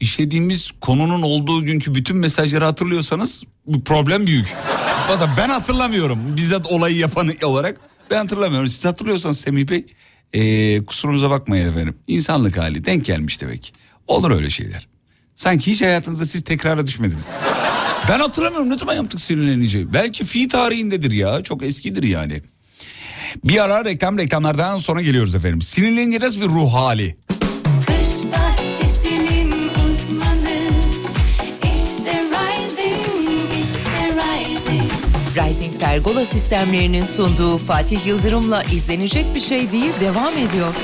[0.00, 4.54] işlediğimiz konunun olduğu günkü bütün mesajları hatırlıyorsanız bu problem büyük.
[5.08, 8.68] Bazen ben hatırlamıyorum bizzat olayı yapan olarak ben hatırlamıyorum.
[8.68, 9.84] Siz hatırlıyorsanız Semih Bey
[10.32, 11.94] e, kusurunuza bakmayın efendim.
[12.06, 13.72] İnsanlık hali denk gelmiş demek.
[14.06, 14.88] Olur öyle şeyler.
[15.38, 17.24] Sanki hiç hayatınızda siz tekrara düşmediniz.
[18.08, 19.92] Ben hatırlamıyorum ne zaman yaptık sinirlenince.
[19.92, 22.42] Belki fi tarihindedir ya çok eskidir yani.
[23.44, 25.62] Bir ara reklam reklamlardan sonra geliyoruz efendim.
[25.62, 27.16] Sinirlenince nasıl bir ruh hali?
[29.90, 30.60] Uzmanı
[31.58, 34.90] işte Rising, işte Rising.
[35.36, 40.74] Rising Pergola sistemlerinin sunduğu Fatih Yıldırım'la izlenecek bir şey değil devam ediyor.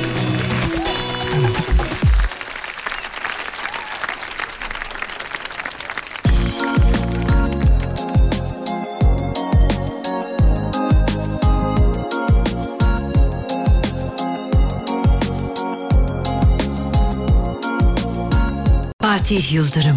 [19.18, 19.96] Fatih Yıldırım.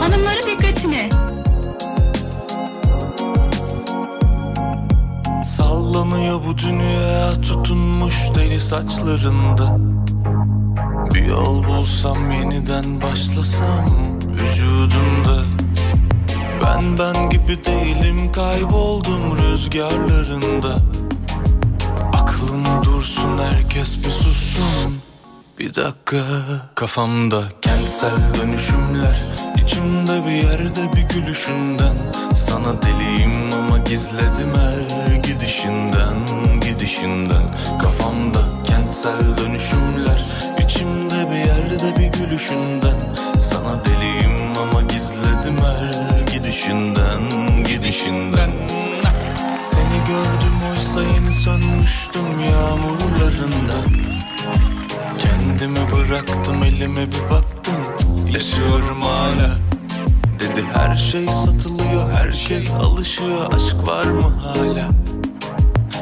[0.00, 1.08] Hanımların dikkatine.
[5.44, 9.76] Sallanıyor bu dünya tutunmuş deli saçlarında
[11.14, 13.90] Bir yol bulsam yeniden başlasam
[14.22, 15.44] vücudumda
[16.64, 20.76] Ben ben gibi değilim kayboldum rüzgarlarında
[22.12, 25.09] Aklım dursun herkes bir sussun
[25.60, 26.22] bir dakika.
[26.74, 29.26] Kafamda kentsel dönüşümler
[29.64, 31.96] içimde bir yerde bir gülüşünden.
[32.34, 36.16] Sana deliyim ama gizledim her gidişinden
[36.60, 37.46] Gidişinden.
[37.82, 40.24] Kafamda kentsel dönüşümler
[40.64, 42.98] içimde bir yerde bir gülüşünden.
[43.40, 47.22] Sana deliyim ama gizledim her gidişinden
[47.64, 48.50] Gidişinden.
[49.60, 54.10] Seni gördüm oysa yeni sönmüştüm yağmurlarında
[55.50, 57.74] Kendimi bıraktım elime bir baktım.
[58.34, 59.50] Yaşıyorum hala.
[60.40, 63.52] Dedi her şey satılıyor Herkes alışıyor.
[63.52, 64.88] Aşk var mı hala?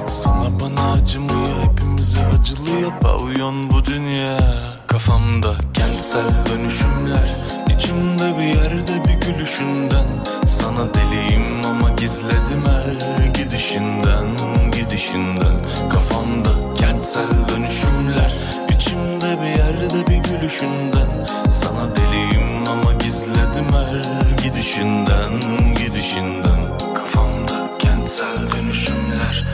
[0.07, 2.93] Sana bana acımıyor Hepimize acılıyor.
[3.01, 4.39] Pavyon bu dünya.
[4.87, 7.37] Kafamda kentsel dönüşümler.
[7.77, 10.07] İçimde bir yerde bir gülüşünden.
[10.47, 14.29] Sana deliyim ama gizledim her gidişinden
[14.73, 15.59] Gidişinden.
[15.91, 18.35] Kafamda kentsel dönüşümler.
[18.79, 24.03] İçimde bir yerde bir gülüşünden Sana deliyim ama gizledim her
[24.43, 25.41] gidişinden
[25.77, 29.45] Gidişinden Kafamda kentsel dönüşümler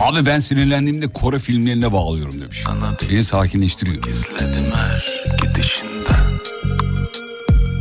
[0.00, 2.64] Abi ben sinirlendiğimde Kore filmlerine bağlıyorum demiş.
[3.10, 4.02] Beni sakinleştiriyor.
[4.02, 6.38] Gizledim her gidişinden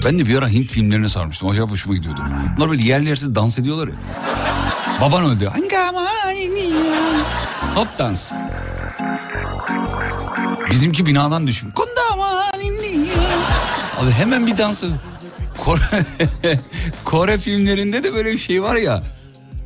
[0.06, 1.50] Ben de bir ara Hint filmlerine sarmıştım.
[1.50, 2.22] Acayip hoşuma gidiyordu.
[2.58, 3.93] Bunlar böyle yerli yersiz dans ediyorlar ya.
[5.02, 5.50] Baban öldü.
[7.76, 8.32] Hop dans.
[10.71, 11.47] Bizimki binadan.
[11.75, 12.43] Kundama
[14.01, 14.89] Abi hemen bir dansı.
[15.58, 15.82] Kore,
[17.03, 19.03] Kore filmlerinde de böyle bir şey var ya.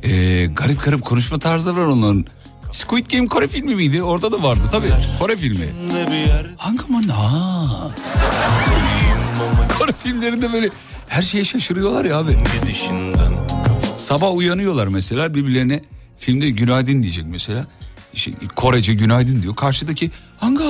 [0.02, 2.24] e, garip garip konuşma tarzı var onların.
[2.72, 4.02] Squid Game Kore filmi miydi?
[4.02, 4.92] Orada da vardı tabii.
[5.20, 5.66] Kore filmi.
[6.56, 7.68] Hangi ha?
[9.78, 10.68] Kore filmlerinde böyle
[11.08, 12.38] her şeye şaşırıyorlar ya abi.
[13.96, 15.80] Sabah uyanıyorlar mesela birbirlerine
[16.18, 17.64] filmde günaydın diyecek mesela.
[18.14, 19.56] İşte Korece günaydın diyor.
[19.56, 20.64] Karşıdaki hanga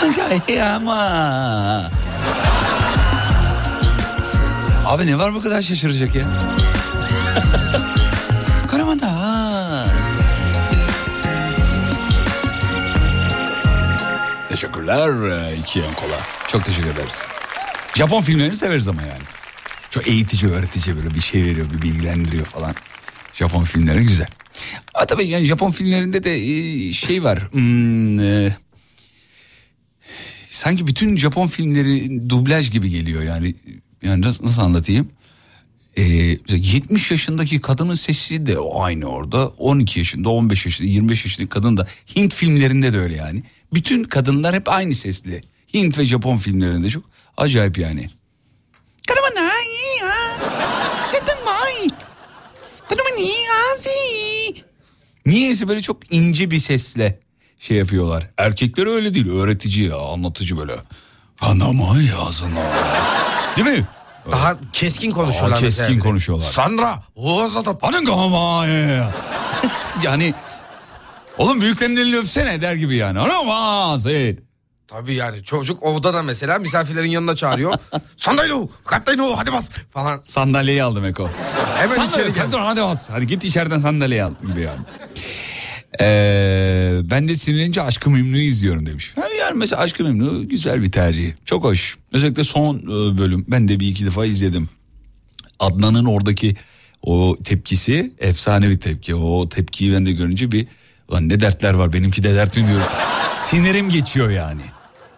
[0.00, 1.90] hanga ama.
[4.86, 6.24] Abi ne var bu kadar şaşıracak ya?
[8.70, 9.86] Karamanda.
[14.48, 16.20] Teşekkürler iki yan kola.
[16.48, 17.24] Çok teşekkür ederiz.
[17.94, 19.22] Japon filmlerini severiz ama yani.
[19.90, 22.74] Çok eğitici, öğretici böyle bir şey veriyor, bir bilgilendiriyor falan.
[23.34, 24.28] Japon filmleri güzel.
[24.96, 27.52] Ama tabii yani Japon filmlerinde de e, şey var.
[27.52, 28.56] hmm, e,
[30.48, 33.54] sanki bütün Japon filmleri dublaj gibi geliyor yani.
[34.02, 35.08] Yani nasıl, anlatayım?
[35.96, 36.02] Ee,
[36.48, 39.48] 70 yaşındaki kadının sesi de aynı orada.
[39.48, 43.42] 12 yaşında, 15 yaşında, 25 yaşındaki kadın da Hint filmlerinde de öyle yani.
[43.74, 45.42] Bütün kadınlar hep aynı sesli.
[45.74, 47.04] Hint ve Japon filmlerinde çok
[47.36, 48.08] acayip yani.
[55.26, 57.18] Niyeyse böyle çok ince bir sesle
[57.58, 58.30] şey yapıyorlar.
[58.36, 59.30] Erkekler öyle değil.
[59.30, 60.76] Öğretici ya, anlatıcı böyle.
[61.40, 62.50] Anama yazın.
[63.56, 63.84] Değil mi?
[64.32, 65.50] Daha keskin konuşuyorlar.
[65.50, 66.02] Daha keskin mesela.
[66.02, 66.46] konuşuyorlar.
[66.50, 66.98] Sandra.
[67.14, 68.04] Oğuz'a Anam
[70.02, 70.34] Yani
[71.38, 73.20] oğlum büyüklerin elini öpsene der gibi yani.
[73.20, 73.48] Anam
[74.88, 77.74] Tabii yani çocuk ovda da mesela misafirlerin yanına çağırıyor.
[78.16, 80.20] Sandalye, katlayın hadi bas falan.
[80.22, 81.28] Sandalyeyi aldım Eko.
[81.76, 82.42] Hemen Sandalye, içeri gel.
[82.42, 83.10] hadi, hadi bas.
[83.10, 84.80] Hadi git içeriden sandalyeyi al gibi yani.
[86.00, 89.14] Ee, ben de sinirlenince Aşkı Memnu'yu izliyorum demiş.
[89.40, 91.32] Yani mesela Aşkı Memnu güzel bir tercih.
[91.44, 91.96] Çok hoş.
[92.12, 94.68] Özellikle son e, bölüm ben de bir iki defa izledim.
[95.58, 96.56] Adnan'ın oradaki
[97.02, 99.14] o tepkisi efsane bir tepki.
[99.14, 100.66] O tepkiyi ben de görünce bir
[101.12, 102.86] lan ne dertler var benimki de dert mi diyorum.
[103.32, 104.62] Sinirim geçiyor yani.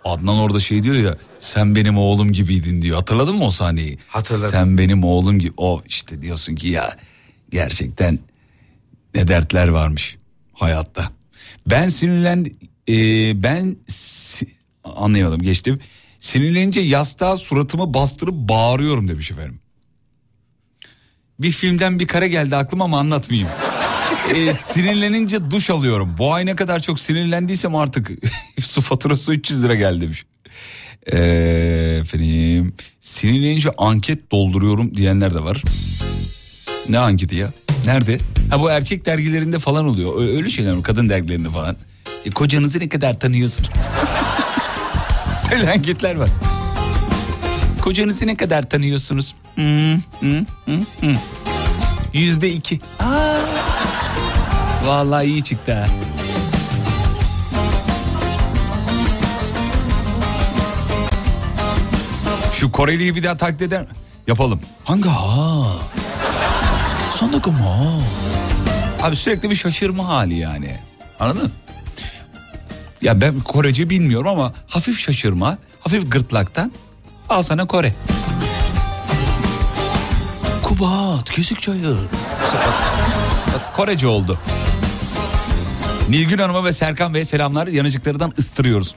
[0.05, 2.97] Adnan orada şey diyor ya sen benim oğlum gibiydin diyor.
[2.97, 3.99] Hatırladın mı o sahneyi?
[4.09, 4.51] Hatırladım.
[4.51, 5.53] Sen benim oğlum gibi.
[5.57, 6.97] O işte diyorsun ki ya
[7.51, 8.19] gerçekten
[9.15, 10.19] ne dertler varmış
[10.59, 11.11] hayatta.
[11.67, 12.47] Ben sinirlen
[12.89, 12.95] e,
[13.43, 13.77] ben
[14.85, 15.79] anlayamadım geçtim.
[16.19, 19.61] Sinirlenince yastığa suratımı bastırıp bağırıyorum demiş efendim.
[21.41, 23.49] Bir filmden bir kare geldi aklıma ama anlatmayayım.
[24.35, 26.15] E, sinirlenince duş alıyorum.
[26.19, 28.11] Bu ay ne kadar çok sinirlendiysem artık
[28.61, 30.25] su faturası 300 lira geldi demiş.
[31.13, 31.19] E,
[32.01, 35.63] efendim sinirlenince anket dolduruyorum diyenler de var.
[36.89, 37.51] Ne anketi ya?
[37.87, 38.19] Nerede?
[38.51, 40.21] Ha bu erkek dergilerinde falan oluyor.
[40.21, 40.83] Öyle şeyler mi?
[40.83, 41.77] Kadın dergilerinde falan.
[42.25, 43.71] E, kocanızı ne kadar tanıyorsunuz?
[45.53, 46.29] Öyle anketler var.
[47.81, 49.35] Kocanızı ne kadar tanıyorsunuz?
[49.55, 50.45] Hmm, hmm,
[51.01, 51.17] hmm.
[52.13, 52.81] Yüzde iki.
[53.01, 53.41] Aa,
[54.85, 55.87] vallahi iyi çıktı ha.
[62.55, 63.87] Şu Koreli'yi bir daha taklit eder
[64.29, 64.61] Yapalım.
[64.85, 65.73] Hangi ha?
[67.21, 67.55] Sandık mı?
[69.03, 70.77] Abi sürekli bir şaşırma hali yani.
[71.21, 71.53] Anladın?
[73.03, 76.73] Ya ben Korece bilmiyorum ama hafif şaşırma, hafif gırtlaktan
[77.29, 77.95] al sana Kore.
[80.63, 81.99] Kubat, kesik çayır.
[83.77, 84.39] Korece oldu.
[86.09, 87.67] Nilgün Hanım'a ve Serkan Bey'e selamlar.
[87.67, 88.95] Yanıcıklarından ıstırıyoruz.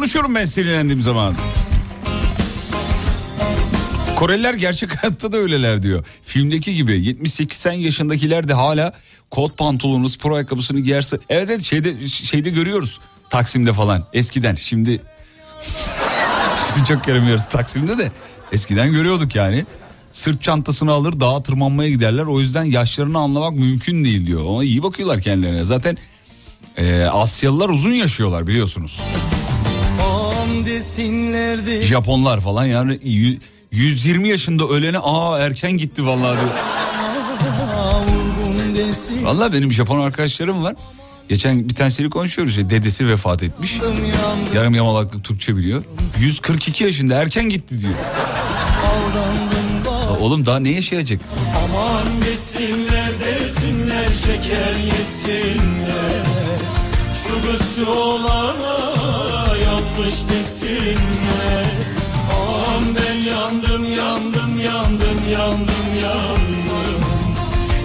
[0.00, 1.34] Konuşuyorum ben sinirlendiğim zaman.
[4.16, 6.04] Koreliler gerçek hayatta da öyleler diyor.
[6.24, 8.92] Filmdeki gibi 70-80 yaşındakiler de hala
[9.30, 11.18] kot pantolonu, spor ayakkabısını giyerse...
[11.28, 14.54] Evet evet şeyde, şeyde görüyoruz Taksim'de falan eskiden.
[14.54, 15.00] Şimdi,
[16.74, 18.12] şimdi çok göremiyoruz Taksim'de de
[18.52, 19.66] eskiden görüyorduk yani.
[20.12, 22.24] Sırt çantasını alır dağa tırmanmaya giderler.
[22.24, 24.44] O yüzden yaşlarını anlamak mümkün değil diyor.
[24.44, 25.64] Ona iyi bakıyorlar kendilerine.
[25.64, 25.98] Zaten
[26.76, 29.00] e, Asyalılar uzun yaşıyorlar biliyorsunuz.
[30.66, 31.82] Desinlerdi.
[31.82, 33.38] Japonlar falan yani yü-
[33.72, 36.50] 120 yaşında ölene aa erken gitti vallahi diyor.
[39.22, 40.74] Vallahi benim Japon arkadaşlarım var.
[41.28, 43.78] Geçen bir tanesiyle konuşuyoruz ya dedesi vefat etmiş.
[44.54, 45.84] Yarım yamalaklık Türkçe biliyor.
[46.20, 47.92] 142 yaşında erken gitti diyor.
[49.86, 50.20] Bak.
[50.20, 51.20] Oğlum daha ne yaşayacak?
[51.64, 56.24] Aman desinler desinler şeker yesinler
[57.14, 58.92] Şu kız şu olana
[59.90, 61.66] yapmış desinler
[62.32, 67.00] Aman ben yandım yandım yandım yandım yandım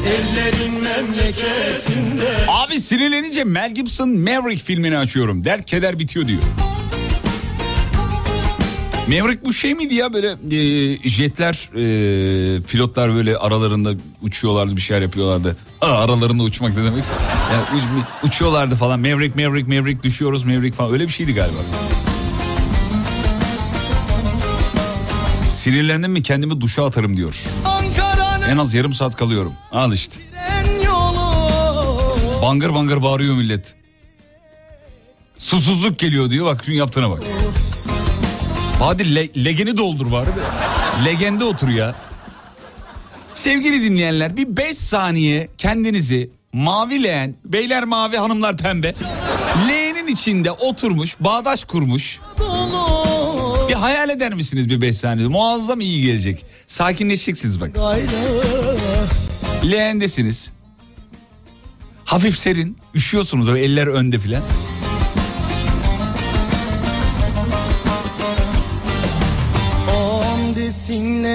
[0.08, 5.46] Ellerin memleketinde Abi sinirlenince Mel Gibson Maverick filmini açıyorum.
[5.46, 6.42] Dert keder bitiyor diyor.
[9.08, 15.02] Maverick bu şey miydi ya böyle e, jetler e, pilotlar böyle aralarında uçuyorlardı bir şeyler
[15.02, 15.58] yapıyorlardı.
[15.82, 17.14] Aa, aralarında uçmak ne demekse.
[17.54, 21.58] Yani uç- uçuyorlardı falan Maverick Maverick Maverick düşüyoruz Maverick falan öyle bir şeydi galiba.
[25.50, 27.44] Sinirlendim mi kendimi duşa atarım diyor.
[28.50, 29.54] En az yarım saat kalıyorum.
[29.72, 30.16] Al işte.
[32.42, 33.76] Bangır bangır bağırıyor millet.
[35.38, 37.20] Susuzluk geliyor diyor bak şunun yaptığına bak.
[38.80, 41.06] Hadi le- legeni doldur bari de.
[41.06, 41.96] Legende otur ya.
[43.34, 48.94] Sevgili dinleyenler bir 5 saniye kendinizi mavi leğen, beyler mavi hanımlar pembe.
[49.68, 52.20] Leğenin içinde oturmuş, bağdaş kurmuş.
[53.70, 55.28] Bir hayal eder misiniz bir 5 saniye?
[55.28, 56.46] Muazzam iyi gelecek.
[56.68, 57.70] Sakinleşeceksiniz bak.
[59.72, 60.52] Leğendesiniz.
[62.06, 64.42] Hafif serin, üşüyorsunuz o eller önde filan.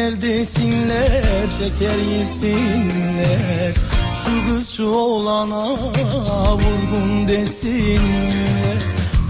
[0.00, 3.74] Desinler şeker yesinler.
[4.24, 5.68] Şu kız şu oğlana
[6.52, 8.78] vurgun desinler.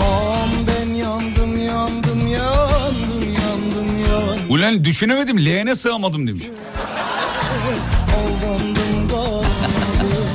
[0.01, 4.51] Am ben yandım yandım yandım yandım yandım.
[4.51, 6.45] Ulan düşünemedim leğene sığamadım demiş.
[8.17, 10.31] Aldandım kaldım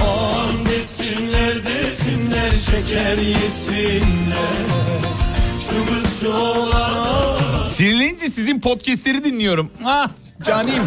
[0.00, 4.89] Am desinler desinler şeker yesinler
[7.66, 9.70] Sinirlenince sizin podcastleri dinliyorum.
[9.84, 10.08] Ah
[10.42, 10.82] canim.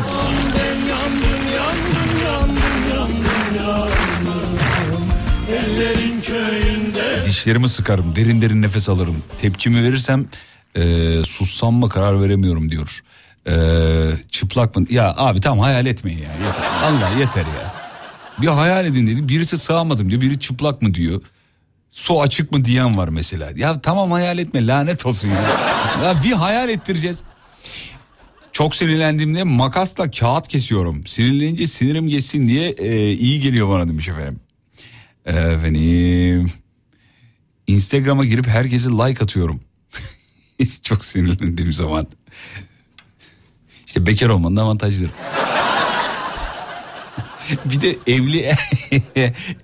[7.25, 9.17] Dişlerimi sıkarım, derin derin nefes alırım.
[9.41, 10.25] Tepkimi verirsem
[10.75, 10.81] e,
[11.23, 13.03] sussam mı karar veremiyorum diyor.
[13.47, 13.53] E,
[14.31, 14.85] çıplak mı?
[14.89, 16.23] Ya abi tamam hayal etmeyin ya.
[16.45, 16.69] Yeter.
[16.83, 17.73] Allah yeter ya.
[18.41, 19.29] Bir hayal edin dedi.
[19.29, 20.21] Birisi sığamadım diyor.
[20.21, 21.21] Biri çıplak mı diyor.
[21.93, 23.51] Su açık mı diyen var mesela.
[23.55, 25.43] Ya tamam hayal etme lanet olsun ya.
[26.03, 27.23] ya bir hayal ettireceğiz.
[28.51, 31.07] Çok sinirlendiğimde makasla kağıt kesiyorum.
[31.07, 34.39] Sinirlenince sinirim geçsin diye e, iyi geliyor bana demiş efendim.
[35.25, 36.51] Efendim.
[37.67, 39.61] Instagram'a girip herkese like atıyorum.
[40.83, 42.07] Çok sinirlendiğim zaman.
[43.87, 45.11] İşte bekar olmanın avantajları.
[47.65, 48.39] bir de evli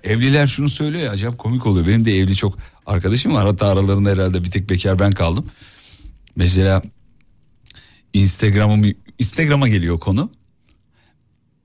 [0.04, 1.86] evliler şunu söylüyor ya acayip komik oluyor.
[1.86, 3.46] Benim de evli çok arkadaşım var.
[3.46, 5.44] Hatta aralarında herhalde bir tek bekar ben kaldım.
[6.36, 6.82] Mesela
[8.12, 10.30] Instagram'ım Instagram'a geliyor konu.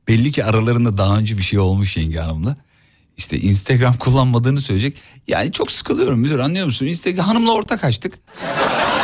[0.07, 2.57] Belli ki aralarında daha önce bir şey olmuş yenge hanımla.
[3.17, 4.97] İşte Instagram kullanmadığını söyleyecek.
[5.27, 6.85] Yani çok sıkılıyorum müdür anlıyor musun?
[6.85, 8.19] Instagram hanımla ortak açtık.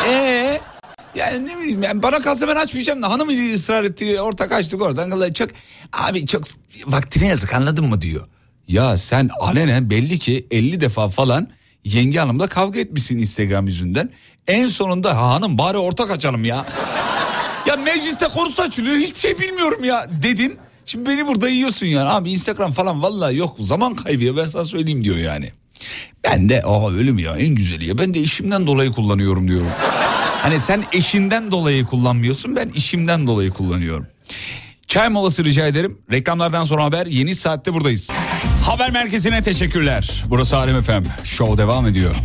[0.08, 0.61] Eee
[1.16, 5.34] yani ne bileyim yani bana kalsa ben açmayacağım da hanım ısrar etti ortak açtık oradan.
[5.34, 5.50] Çok
[5.94, 6.44] abi çok
[6.86, 8.28] vaktine yazık anladın mı diyor.
[8.68, 11.48] Ya sen alenen belli ki 50 defa falan
[11.84, 14.10] yenge hanımla kavga etmişsin Instagram yüzünden.
[14.48, 16.66] En sonunda "Ha hanım bari ortak açalım ya.
[17.68, 20.58] ya mecliste konusu açılıyor hiçbir şey bilmiyorum ya dedin.
[20.86, 24.64] Şimdi beni burada yiyorsun yani abi Instagram falan vallahi yok zaman kaybı ya ben sana
[24.64, 25.52] söyleyeyim diyor yani.
[26.24, 29.68] Ben de aa öyle mi ya en güzeli ya ben de işimden dolayı kullanıyorum diyorum.
[30.42, 34.08] Hani sen eşinden dolayı kullanmıyorsun ben işimden dolayı kullanıyorum.
[34.88, 35.98] Çay molası rica ederim.
[36.12, 38.10] Reklamlardan sonra haber yeni saatte buradayız.
[38.66, 40.24] Haber merkezine teşekkürler.
[40.28, 41.04] Burası Alem Efem.
[41.24, 42.16] Show devam ediyor.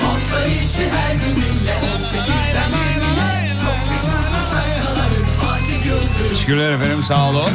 [0.00, 7.50] Hafta içi her gününle 18'den 20'ye Çok meşhur şarkıların Fatih Yıldırım Teşekkürler efendim sağ olun.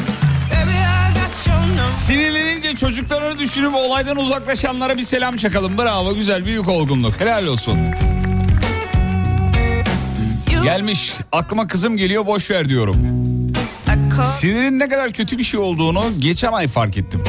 [1.87, 5.77] Sinirlenince çocuklarını düşünüp olaydan uzaklaşanlara bir selam çakalım.
[5.77, 7.19] Bravo güzel büyük olgunluk.
[7.19, 7.79] Helal olsun.
[10.63, 12.97] Gelmiş aklıma kızım geliyor boş ver diyorum.
[14.39, 17.23] Sinirin ne kadar kötü bir şey olduğunu geçen ay fark ettim.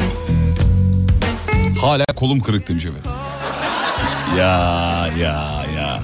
[1.81, 2.85] Hala kolum kırık demiş.
[4.37, 5.99] Ya ya ya.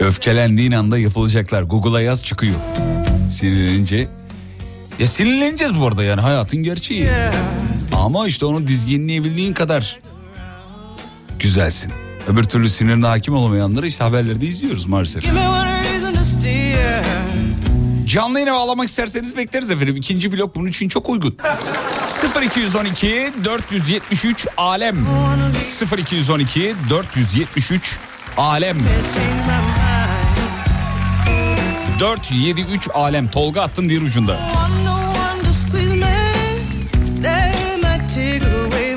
[0.00, 1.62] Öfkelendiğin anda yapılacaklar.
[1.62, 2.56] Google'a yaz çıkıyor.
[3.28, 4.08] Sinirlenince.
[4.98, 7.08] Ya sinirleneceğiz bu arada yani hayatın gerçeği.
[7.92, 10.00] Ama işte onu dizginleyebildiğin kadar
[11.38, 11.92] güzelsin.
[12.28, 15.24] Öbür türlü sinirine hakim olamayanları işte haberlerde izliyoruz maalesef.
[18.06, 19.96] Canlı yayına bağlamak isterseniz bekleriz efendim.
[19.96, 21.36] İkinci blok bunun için çok uygun.
[22.44, 24.96] 0212 473 alem
[25.98, 27.98] 0212 473
[28.36, 28.76] alem
[32.04, 34.38] 473 alem Tolga attın diğer ucunda.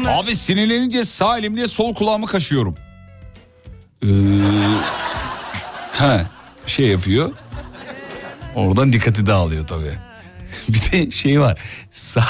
[0.08, 2.76] Abi sinirlenince sağ elimle sol kulağımı kaşıyorum.
[4.04, 4.08] Ee,
[5.92, 6.22] he,
[6.66, 7.32] şey yapıyor.
[8.56, 9.94] Oradan dikkati dağılıyor tabii.
[10.70, 11.62] Bir de şey var.
[11.92, 12.26] Sağ,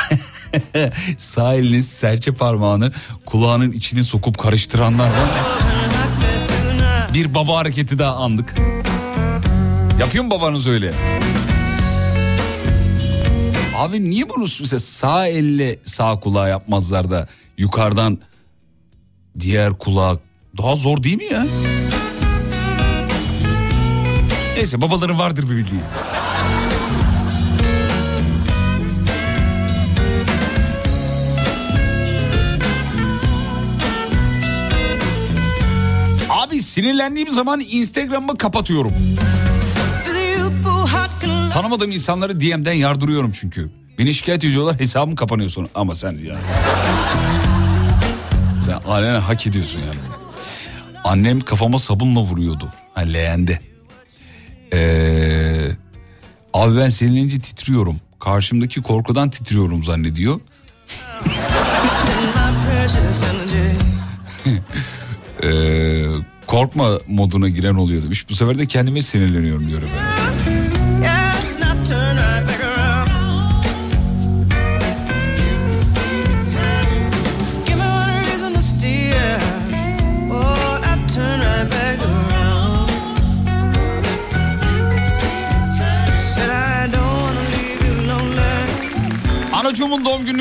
[1.17, 2.91] sağ elinin serçe parmağını
[3.25, 5.29] kulağının içine sokup karıştıranlar var.
[7.13, 8.55] Bir baba hareketi daha andık.
[9.99, 10.93] Yapıyor mu babanız öyle?
[13.75, 17.27] Abi niye bunu mesela sağ elle sağ kulağı yapmazlar da
[17.57, 18.17] yukarıdan
[19.39, 20.19] diğer kulağı
[20.57, 21.45] daha zor değil mi ya?
[24.55, 25.79] Neyse babaların vardır bir bildiği.
[36.29, 38.93] Abi sinirlendiğim zaman Instagram'ı kapatıyorum.
[41.57, 43.69] Tanımadığım insanları DM'den yardırıyorum çünkü.
[43.97, 45.67] Beni şikayet ediyorlar hesabım kapanıyor sonra.
[45.75, 46.37] Ama sen ya.
[48.61, 49.99] Sen alenen hak ediyorsun yani.
[51.03, 52.69] Annem kafama sabunla vuruyordu.
[52.93, 53.59] Ha leğende.
[54.73, 55.71] Ee,
[56.53, 57.95] abi ben sinirlenince titriyorum.
[58.19, 60.39] Karşımdaki korkudan titriyorum zannediyor.
[65.43, 66.05] Ee,
[66.47, 68.29] korkma moduna giren oluyor demiş.
[68.29, 70.26] Bu sefer de kendime sinirleniyorum diyor efendim.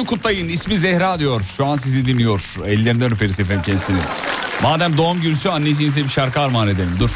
[0.06, 0.48] Kutlayın.
[0.48, 1.42] İsmi Zehra diyor.
[1.56, 2.56] Şu an sizi dinliyor.
[2.66, 3.98] Ellerinden öperiz efendim kendisini.
[4.62, 6.92] Madem doğum günüsü anneciğinize bir şarkı armağan edelim.
[6.98, 7.10] Dur.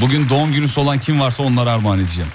[0.00, 2.30] Bugün doğum günüsü olan kim varsa onlara armağan edeceğim.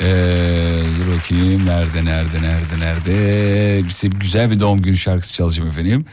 [0.00, 6.04] Ee, dur bakayım nerede nerede nerede nerede bize güzel bir doğum günü şarkısı çalacağım efendim.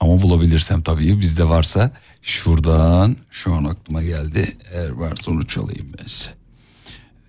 [0.00, 1.90] Ama bulabilirsem tabii bizde varsa
[2.22, 4.56] şuradan şu an aklıma geldi.
[4.72, 6.30] Eğer varsa onu çalayım ben size.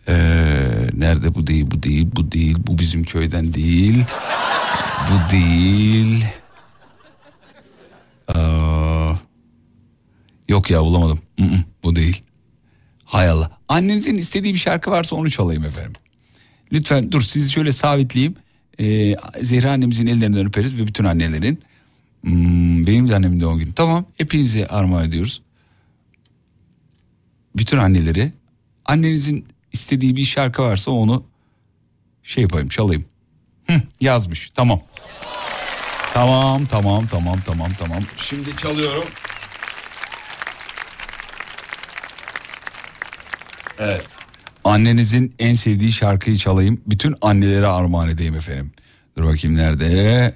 [0.08, 0.16] Ee,
[0.94, 4.04] nerede bu değil bu değil bu değil bu bizim köyden değil.
[5.12, 6.26] Bu değil.
[8.28, 9.14] Aa,
[10.50, 11.20] yok ya bulamadım.
[11.38, 12.24] Mm-mm, bu değil.
[13.06, 13.52] Hay Allah.
[13.68, 15.94] Annenizin istediği bir şarkı varsa onu çalayım efendim.
[16.74, 18.36] Lütfen dur sizi şöyle sabitleyeyim.
[18.80, 21.64] Ee, Zehra annemizin ellerinden öperiz ve bütün annelerin.
[22.22, 23.74] Hmm, benim de annemin doğum günü.
[23.74, 25.42] Tamam hepinize armağan ediyoruz.
[27.58, 28.34] Bütün anneleri
[28.86, 31.24] annenizin istediği bir şarkı varsa onu
[32.24, 33.06] şey yapayım çalayım.
[33.68, 34.82] Hı, yazmış tamam.
[36.16, 38.02] Tamam tamam tamam tamam tamam.
[38.18, 39.04] Şimdi çalıyorum.
[43.80, 44.06] Evet.
[44.64, 46.82] Annenizin en sevdiği şarkıyı çalayım.
[46.88, 48.72] Bütün annelere armağan edeyim efendim.
[49.18, 50.36] Dur bakayım nerede?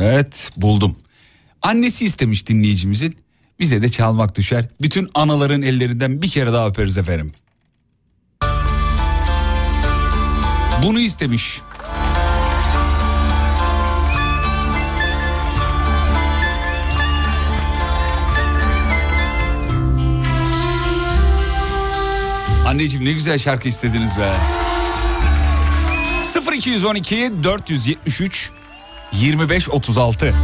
[0.00, 0.96] Evet buldum.
[1.62, 3.16] Annesi istemiş dinleyicimizin.
[3.60, 4.68] Bize de çalmak düşer.
[4.82, 7.32] Bütün anaların ellerinden bir kere daha öperiz efendim.
[10.82, 11.60] Bunu istemiş.
[22.70, 24.32] Anneciğim ne güzel şarkı istediniz be.
[26.56, 28.50] 0212 473
[29.12, 30.34] 25 36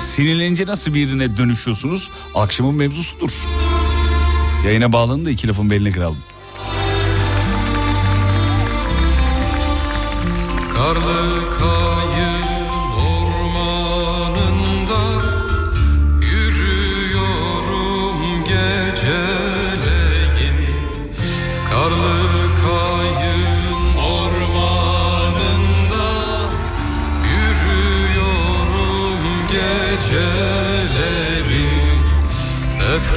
[0.00, 2.10] Sinirlenince nasıl birine dönüşüyorsunuz?
[2.34, 3.32] Akşamın mevzusudur.
[4.64, 6.18] Yayına bağlanın da iki lafın belini kıralım.
[10.76, 11.41] Karlı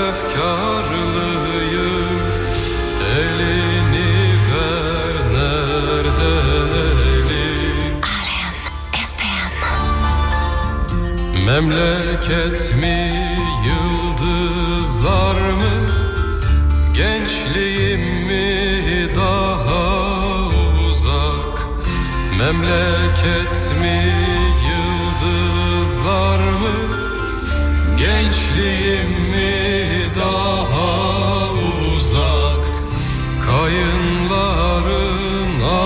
[0.09, 1.55] efkarlıyım.
[3.19, 4.13] Elini
[4.49, 6.33] ver nerede
[7.15, 7.95] elim
[11.45, 12.99] Memleket mi,
[13.65, 15.64] yıldızlar mı
[17.45, 19.85] Gençliğim mi daha
[20.89, 21.67] uzak?
[22.37, 24.13] Memleket mi
[24.69, 26.77] yıldızlar mı?
[27.97, 29.53] Gençliğim mi
[30.15, 30.91] daha
[31.95, 32.63] uzak?
[33.51, 34.73] Kayınların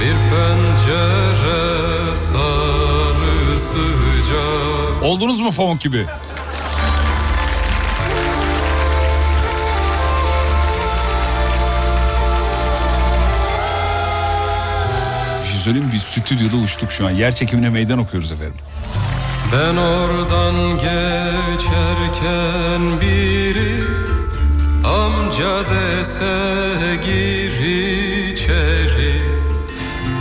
[0.00, 6.06] bir pencere sarı sıcak Oldunuz mu pamuk gibi?
[15.50, 15.90] Şey söyleyeyim?
[15.94, 17.10] Biz stüdyoda uçtuk şu an.
[17.10, 18.54] Yer çekimine meydan okuyoruz efendim.
[19.52, 21.40] Ben oradan geçerken
[23.00, 23.82] biri
[25.32, 26.36] Amca dese
[27.04, 27.52] gir
[28.32, 29.16] içeri.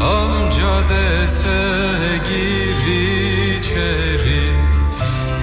[0.02, 1.60] Amca dese
[2.28, 2.78] gir
[3.58, 4.44] içeri.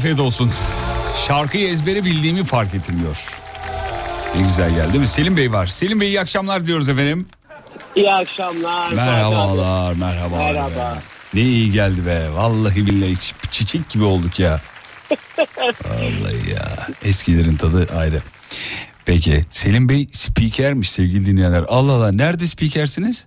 [0.00, 0.50] afiyet olsun.
[1.26, 3.24] Şarkıyı ezbere bildiğimi fark ettim diyor.
[4.36, 5.08] Ne güzel geldi değil mi?
[5.08, 5.66] Selim Bey var.
[5.66, 7.26] Selim Bey iyi akşamlar diyoruz efendim.
[7.96, 8.92] İyi akşamlar.
[8.92, 10.36] Merhabalar, merhaba.
[10.36, 10.98] Merhaba.
[11.34, 12.26] Ne iyi geldi be.
[12.34, 14.60] Vallahi billahi çi- çiçek gibi olduk ya.
[15.90, 16.86] Vallahi ya.
[17.04, 18.20] Eskilerin tadı ayrı.
[19.06, 21.64] Peki Selim Bey spikermiş sevgili dinleyenler.
[21.68, 23.26] Allah Allah nerede spikersiniz?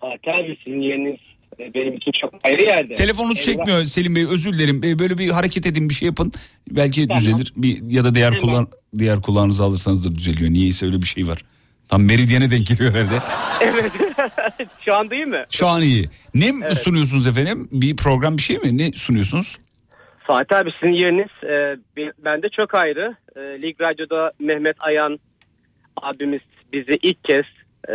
[0.00, 1.20] Fatih abi sizin yeriniz
[1.58, 2.94] benim için çok ayrı yerde.
[2.94, 3.44] Telefonunuz Eyvah.
[3.46, 4.80] çekmiyor Selim Bey özür dilerim.
[4.84, 6.32] Ee, Böyle bir hareket edin bir şey yapın.
[6.70, 7.22] Belki Tamam.
[7.22, 7.52] düzelir.
[7.56, 8.40] Bir ya da diğer Tamam.
[8.40, 10.50] kullan diğer kulağınızı alırsanız da düzeliyor.
[10.50, 11.44] Niyeyse öyle bir şey var.
[11.88, 13.18] Tam meridyene denk geliyor herhalde.
[13.60, 13.92] Evet.
[14.84, 15.44] Şu an değil mi?
[15.50, 16.08] Şu an iyi.
[16.34, 17.68] Ne sunuyorsunuz efendim?
[17.72, 18.78] Bir program bir şey mi?
[18.78, 19.58] Ne sunuyorsunuz?
[20.18, 21.76] Fatih abi sizin yeriniz e,
[22.24, 23.16] bende çok ayrı.
[23.36, 25.18] E, Lig Radyo'da Mehmet Ayan
[26.02, 26.40] abimiz
[26.72, 27.44] bizi ilk kez
[27.88, 27.94] e,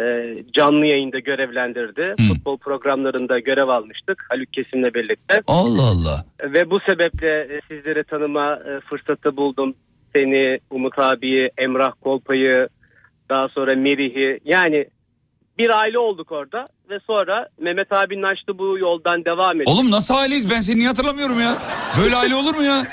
[0.53, 2.13] canlı yayında görevlendirdi.
[2.27, 5.41] Futbol programlarında görev almıştık Haluk Kesim'le birlikte.
[5.47, 6.25] Allah Allah.
[6.43, 9.73] Ve bu sebeple e, sizleri tanıma e, fırsatı buldum.
[10.15, 12.67] Seni, Umut abiyi, Emrah Kolpa'yı,
[13.29, 14.39] daha sonra Merih'i.
[14.45, 14.85] Yani
[15.57, 19.75] bir aile olduk orada ve sonra Mehmet abinin açtığı bu yoldan devam ettik.
[19.75, 20.51] Oğlum nasıl aileyiz?
[20.51, 21.55] Ben seni niye hatırlamıyorum ya?
[22.03, 22.83] Böyle aile olur mu ya?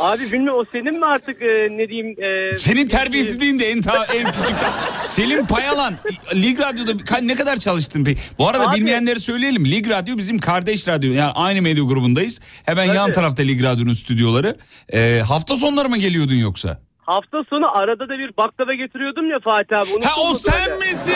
[0.00, 2.16] Abi bilmiyorum o senin mi artık e, ne diyeyim?
[2.54, 4.70] e, Senin terbiyesizliğin de en, ta, en küçükten.
[5.02, 5.94] Selim Payalan
[6.34, 8.20] Lig Radyo'da ne kadar çalıştın peki?
[8.38, 9.64] Bu arada Abi- bilmeyenleri söyleyelim.
[9.64, 11.12] Lig Radyo bizim kardeş radyo.
[11.12, 12.40] Yani aynı medya grubundayız.
[12.66, 13.14] Hemen yan Tabii.
[13.14, 14.56] tarafta Lig Radyo'nun stüdyoları.
[14.92, 16.80] Ee, hafta sonları mı geliyordun yoksa?
[17.02, 20.04] Hafta sonu arada da bir baklava getiriyordum ya Fatih abi.
[20.04, 20.90] Ha o sen böyle?
[20.90, 21.12] misin?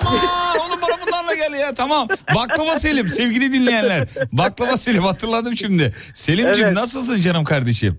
[0.00, 0.14] Aman
[0.60, 2.08] oğlum bana bunlarla gel ya tamam.
[2.34, 4.08] Baklava Selim sevgili dinleyenler.
[4.32, 5.94] Baklava Selim hatırladım şimdi.
[6.14, 6.76] Selimciğim Evet.
[6.78, 7.98] nasılsın canım kardeşim?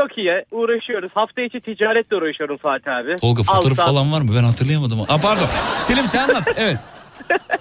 [0.00, 1.10] Çok iyi uğraşıyoruz.
[1.14, 3.16] Hafta içi ticaretle uğraşıyorum Fatih abi.
[3.16, 4.28] Tolga fotoğraf Alsat- falan var mı?
[4.38, 5.00] Ben hatırlayamadım.
[5.00, 5.46] Aa, pardon.
[5.74, 6.48] Selim sen anlat.
[6.56, 6.76] Evet.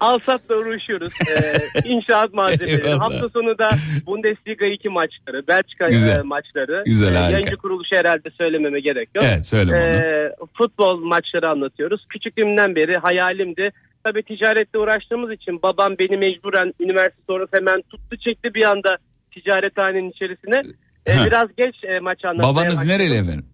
[0.00, 1.12] Alsat'la uğraşıyoruz.
[1.30, 2.86] Ee, inşaat malzemeleri.
[2.86, 3.00] Eyvallah.
[3.00, 3.68] Hafta sonu da
[4.06, 6.18] Bundesliga 2 maçları, Belçika Güzel.
[6.18, 6.82] e, maçları.
[6.86, 7.30] Güzel, Ee, harika.
[7.32, 9.24] Yayıncı kuruluşu herhalde söylememe gerek yok.
[9.28, 9.78] Evet, söyle bana.
[9.78, 12.06] Ee, futbol maçları anlatıyoruz.
[12.08, 13.70] Küçüklüğümden beri hayalimdi.
[14.04, 18.96] Tabii ticaretle uğraştığımız için babam beni mecburen üniversite sonrası hemen tuttu çekti bir anda
[19.30, 20.62] ticarethanenin içerisine.
[21.08, 21.26] Ha.
[21.26, 22.88] biraz geç e, maç anlatmaya Babanız başladım.
[22.88, 23.46] nereli efendim?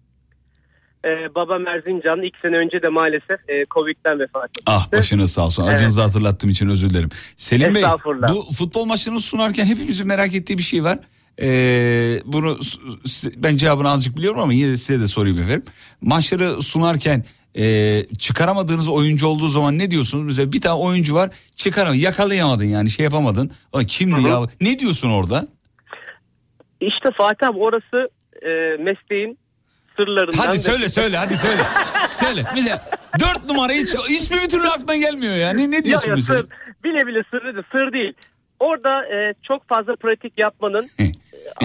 [1.05, 2.21] Ee, babam Erzincan.
[2.23, 4.63] İlk sene önce de maalesef e, Covid'den vefat etti.
[4.65, 5.63] Ah başınız sağ olsun.
[5.63, 7.09] Acınızı hatırlattığım için özür dilerim.
[7.37, 7.83] Selim Bey
[8.29, 10.99] bu futbol maçını sunarken hepimizin merak ettiği bir şey var.
[11.41, 12.59] Ee, bunu
[13.35, 15.63] ben cevabını azıcık biliyorum ama yine de size de sorayım efendim.
[16.01, 17.25] Maçları sunarken
[17.57, 20.23] e, çıkaramadığınız oyuncu olduğu zaman ne diyorsunuz?
[20.23, 23.51] Mesela bir tane oyuncu var çıkaramadın yakalayamadın yani şey yapamadın.
[23.73, 24.41] O kimdi ya?
[24.61, 25.47] Ne diyorsun orada?
[26.81, 28.07] İşte Fatih abi orası
[28.41, 28.49] e,
[28.83, 29.37] mesleğin
[29.99, 30.37] sırlarından.
[30.45, 31.61] Hadi söyle söyle hadi söyle.
[32.09, 32.43] söyle.
[32.55, 32.81] Mesela
[33.19, 35.53] dört numarayı çık- ismi bir türlü aklına gelmiyor ya.
[35.53, 36.41] Ne, diyorsun Ya, ya, mesela?
[36.41, 36.49] sır,
[36.83, 37.65] bile bile sırrıdır.
[37.75, 38.13] Sır değil.
[38.59, 41.03] Orada e, çok fazla pratik yapmanın e,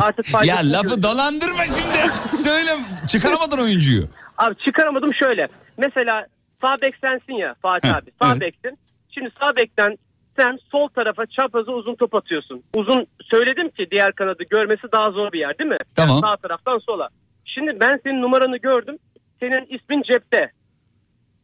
[0.00, 1.02] artık Ya lafı görüyorum.
[1.02, 2.12] dolandırma şimdi.
[2.42, 2.70] Söyle
[3.08, 4.04] çıkaramadın oyuncuyu.
[4.38, 5.48] Abi çıkaramadım şöyle.
[5.78, 6.26] Mesela
[6.60, 8.10] sağ bek sensin ya Fatih Heh, abi.
[8.22, 8.40] Sağ evet.
[8.40, 8.78] beksin.
[9.14, 9.96] Şimdi sağ bekten
[10.36, 12.62] sen sol tarafa çapraza uzun top atıyorsun.
[12.74, 15.78] Uzun söyledim ki diğer kanadı görmesi daha zor bir yer değil mi?
[15.94, 16.10] Tamam.
[16.10, 17.08] Yani sağ taraftan sola.
[17.44, 18.98] Şimdi ben senin numaranı gördüm.
[19.40, 20.50] Senin ismin cepte.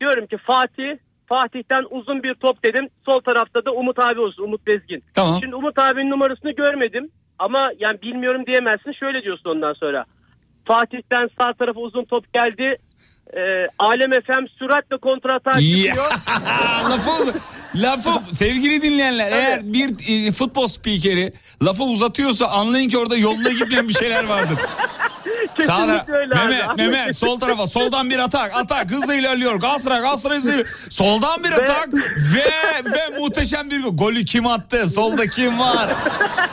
[0.01, 0.97] Diyorum ki Fatih
[1.28, 2.89] Fatih'ten uzun bir top dedim.
[3.05, 4.43] Sol tarafta da Umut abi olsun.
[4.43, 5.01] Umut Bezgin.
[5.14, 5.36] Tamam.
[5.41, 7.11] Şimdi Umut abinin numarasını görmedim.
[7.39, 8.93] Ama yani bilmiyorum diyemezsin.
[8.93, 10.05] Şöyle diyorsun ondan sonra.
[10.64, 12.76] Fatih'ten sağ tarafa uzun top geldi.
[13.37, 15.97] Ee, Alem FM süratle kontrata çıkıyor.
[16.91, 17.39] lafı,
[17.75, 19.91] lafı sevgili dinleyenler eğer bir
[20.29, 21.33] e, futbol spikeri
[21.63, 24.59] lafı uzatıyorsa anlayın ki orada yoluna gitmeyen bir şeyler vardır.
[25.67, 26.13] Sağ abi.
[26.35, 30.69] Mehmet, Mehmet sol tarafa soldan bir atak atak hızla ilerliyor Galatasaray Galatasaray ilerliyor.
[30.91, 31.89] soldan bir atak
[32.35, 33.97] ve ve muhteşem bir gol.
[34.09, 35.91] golü kim attı solda kim var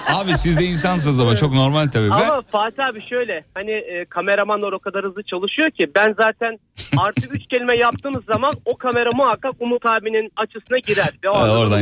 [0.08, 4.06] abi siz de insansınız ama çok normal tabii ben Ama Fatih abi şöyle hani e,
[4.10, 6.60] kameramanlar o kadar hızlı çalışıyor ki ben zaten
[6.98, 11.10] Artı üç kelime yaptığımız zaman o kamera muhakkak Umut abinin açısına girer.
[11.24, 11.82] Ve o Ha, anda oradan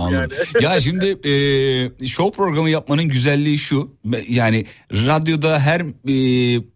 [0.00, 0.36] Anladım.
[0.54, 0.64] yani.
[0.64, 3.90] ya şimdi e, show programı yapmanın güzelliği şu.
[4.28, 6.14] Yani radyoda her e,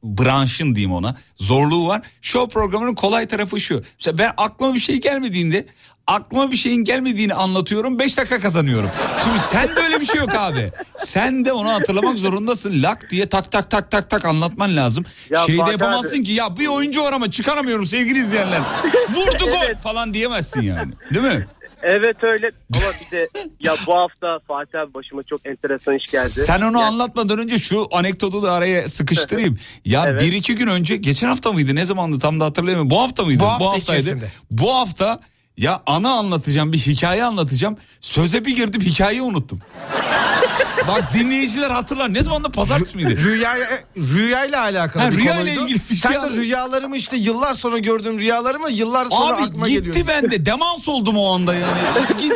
[0.02, 2.02] branşın diyeyim ona zorluğu var.
[2.22, 3.82] Show programının kolay tarafı şu.
[3.98, 5.66] Mesela ben aklıma bir şey gelmediğinde
[6.06, 8.90] aklıma bir şeyin gelmediğini anlatıyorum 5 dakika kazanıyorum.
[9.24, 10.72] Şimdi sen de öyle bir şey yok abi.
[10.96, 12.82] Sen de onu hatırlamak zorundasın.
[12.82, 15.04] Lak diye tak tak tak tak tak anlatman lazım.
[15.30, 16.24] Ya Şeyde Fatih yapamazsın abi.
[16.24, 18.60] ki ya bir oyuncu var ama çıkaramıyorum sevgili izleyenler.
[19.14, 20.92] Vurdu gol falan diyemezsin yani.
[21.14, 21.46] Değil mi?
[21.82, 23.28] Evet öyle ama bir de
[23.60, 26.28] ya bu hafta Fatih abi başıma çok enteresan iş geldi.
[26.30, 29.58] Sen onu Yani- anlatmadan önce şu anekdotu da araya sıkıştırayım.
[29.84, 30.20] Ya Evet.
[30.20, 32.90] bir iki gün önce geçen hafta mıydı ne zamandı tam da hatırlayamıyorum.
[32.90, 33.40] Bu hafta mıydı?
[33.40, 34.00] Bu hafta haftaydı.
[34.00, 34.30] içerisinde.
[34.50, 35.20] Bu hafta
[35.56, 37.76] ya ana anlatacağım bir hikaye anlatacağım.
[38.00, 39.60] Söze bir girdim hikayeyi unuttum.
[40.88, 42.14] Bak dinleyiciler hatırlar.
[42.14, 43.16] Ne zaman da pazartesi miydi?
[43.24, 43.54] Rüya
[43.96, 45.62] rüyayla alakalı Ha, bir rüyayla konuydu.
[45.64, 49.68] ilgili bir şey Sen de rüyalarımı işte yıllar sonra gördüğüm rüyalarımı yıllar sonra Abi aklıma
[49.68, 50.06] gitti geliyor.
[50.08, 50.46] bende.
[50.46, 51.78] Demans oldum o anda yani.
[52.20, 52.32] Git.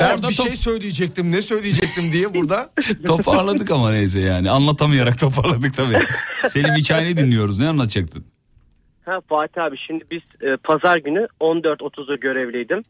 [0.00, 2.70] Ben Orada bir top- şey söyleyecektim ne söyleyecektim diye burada.
[3.06, 4.50] Toparladık ama neyse yani.
[4.50, 5.98] Anlatamayarak toparladık tabii.
[6.48, 7.58] Selim hikayeni dinliyoruz.
[7.58, 8.24] Ne anlatacaktın?
[9.04, 12.82] Ha Fatih abi şimdi biz e, pazar günü 14.30'da görevliydim.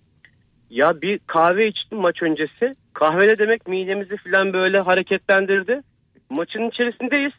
[0.71, 2.75] Ya bir kahve içtim maç öncesi.
[3.01, 5.81] Kahvede demek midemizi falan böyle hareketlendirdi.
[6.31, 7.33] Maçın içerisindeyiz.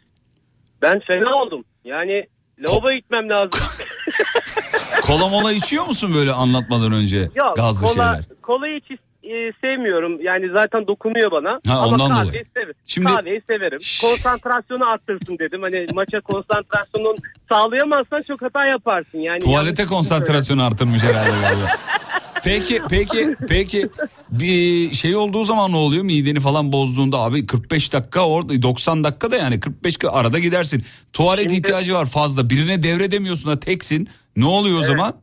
[0.81, 1.63] Ben fena oldum.
[1.85, 2.27] Yani
[2.59, 3.49] lavaboya gitmem lazım.
[5.01, 7.17] Kola mola içiyor musun böyle anlatmadan önce?
[7.35, 8.25] Yok Gazlı kola, şeyler.
[8.41, 8.91] kolayı hiç
[9.23, 10.21] e, sevmiyorum.
[10.21, 11.49] Yani zaten dokunuyor bana.
[11.67, 12.45] Ha, Ama ondan kahveyi dolayı.
[12.53, 12.73] severim.
[12.85, 13.79] Şimdi- Kahveyi severim.
[14.01, 15.61] Konsantrasyonu arttırsın dedim.
[15.61, 17.15] Hani maça konsantrasyonun
[17.49, 19.17] sağlayamazsan çok hata yaparsın.
[19.19, 21.31] Yani Tuvalete şey konsantrasyonu artırmış herhalde.
[22.43, 23.89] Peki peki peki
[24.31, 29.31] bir şey olduğu zaman ne oluyor mideni falan bozduğunda abi 45 dakika orada 90 dakika
[29.31, 30.83] da yani 45 dakika arada gidersin.
[31.13, 34.09] Tuvalet Şimdi- ihtiyacı var fazla birine devredemiyorsun da teksin.
[34.35, 35.13] Ne oluyor o zaman?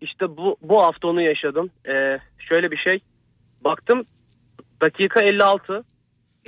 [0.00, 1.70] İşte bu bu hafta onu yaşadım.
[1.88, 2.98] Ee, şöyle bir şey.
[3.64, 4.04] Baktım
[4.82, 5.84] dakika 56.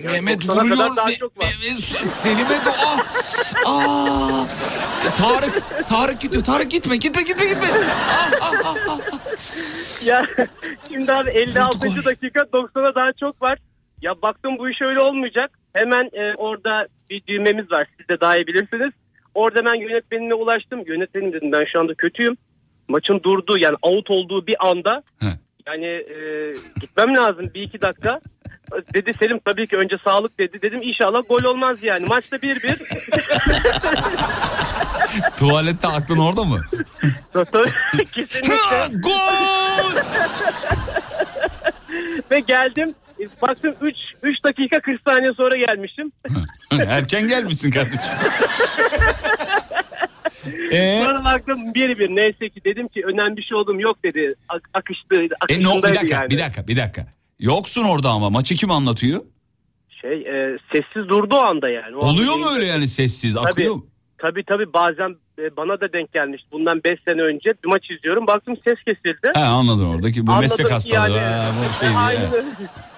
[0.04, 0.76] Mehmet 90'a vuruyor.
[0.76, 1.44] kadar daha Me- çok var.
[1.44, 2.98] Me- Selim'e de ah,
[3.66, 4.46] ah.
[5.18, 6.44] Tarık Tarık gidiyor.
[6.44, 7.66] Tarık gitme gitme gitme gitme.
[8.10, 8.98] Ah, ah, ah, ah.
[10.06, 10.26] Ya
[10.88, 11.78] şimdi abi 56.
[11.78, 13.58] Vurdu dakika 90'a daha çok var.
[14.02, 15.50] Ya baktım bu iş öyle olmayacak.
[15.72, 17.86] Hemen e, orada bir düğmemiz var.
[17.98, 18.92] Siz de daha iyi bilirsiniz.
[19.34, 20.82] Orada ben yönetmenine ulaştım.
[20.86, 22.36] Yönetmenim dedim ben şu anda kötüyüm.
[22.88, 25.26] Maçın durduğu yani out olduğu bir anda He.
[25.66, 28.20] yani e, gitmem lazım bir iki dakika.
[28.94, 30.62] Dedi Selim tabii ki önce sağlık dedi.
[30.62, 32.06] Dedim inşallah gol olmaz yani.
[32.06, 32.78] Maçta 1-1.
[35.38, 36.60] Tuvalette aklın orada mı?
[38.12, 38.98] Kesinlikle.
[39.02, 39.92] Gol!
[42.30, 42.94] Ve geldim.
[43.42, 46.12] Baktım 3 3 dakika 40 saniye sonra gelmişim.
[46.88, 48.12] Erken gelmişsin kardeşim.
[50.72, 51.02] Ee?
[51.04, 54.34] Sonra baktım bir bir neyse ki dedim ki önemli bir şey oldum yok dedi.
[54.48, 55.14] Ak- akıştı.
[55.14, 56.30] E, no, bir akışındaydı dakika yani.
[56.30, 57.06] bir dakika bir dakika.
[57.46, 59.20] Yoksun orada ama maçı kim anlatıyor?
[60.00, 61.96] Şey e, sessiz durdu o anda yani.
[61.96, 63.86] O Oluyor anda mu öyle yani sessiz Tabii, akıyor mu?
[64.18, 66.48] tabii tabii bazen e, bana da denk gelmişti.
[66.52, 68.26] Bundan 5 sene önce bir maç izliyorum.
[68.26, 69.30] Baktım ses kesildi.
[69.34, 71.10] He anladın oradaki bu Anladım meslek hastalığı.
[71.16, 71.18] yani.
[71.34, 71.88] ha, bu şey.
[72.06, 72.30] Aynen.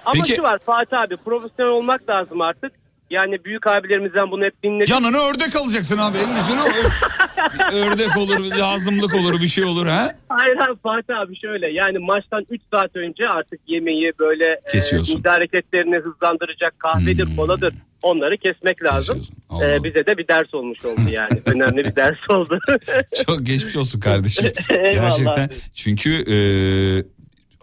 [0.05, 2.71] Ama Peki- şu var Fatih abi profesyonel olmak lazım artık.
[3.09, 4.89] Yani büyük abilerimizden bunu hep dinledik.
[4.89, 7.75] Yanına ördek alacaksın abi güzeli o.
[7.75, 10.15] ördek olur lazımlık olur bir şey olur ha.
[10.29, 15.17] Hayır hayır Fatih abi şöyle yani maçtan 3 saat önce artık yemeği böyle e, Kesiyorsun.
[15.17, 17.35] mide hareketlerini hızlandıracak kahvedir Hmm.
[17.35, 19.21] koladır onları kesmek lazım.
[19.49, 19.71] Allah.
[19.75, 22.59] E, bize de bir ders olmuş oldu yani önemli bir ders oldu.
[23.25, 24.45] Çok geçmiş olsun kardeşim.
[24.69, 26.37] Gerçekten çünkü e,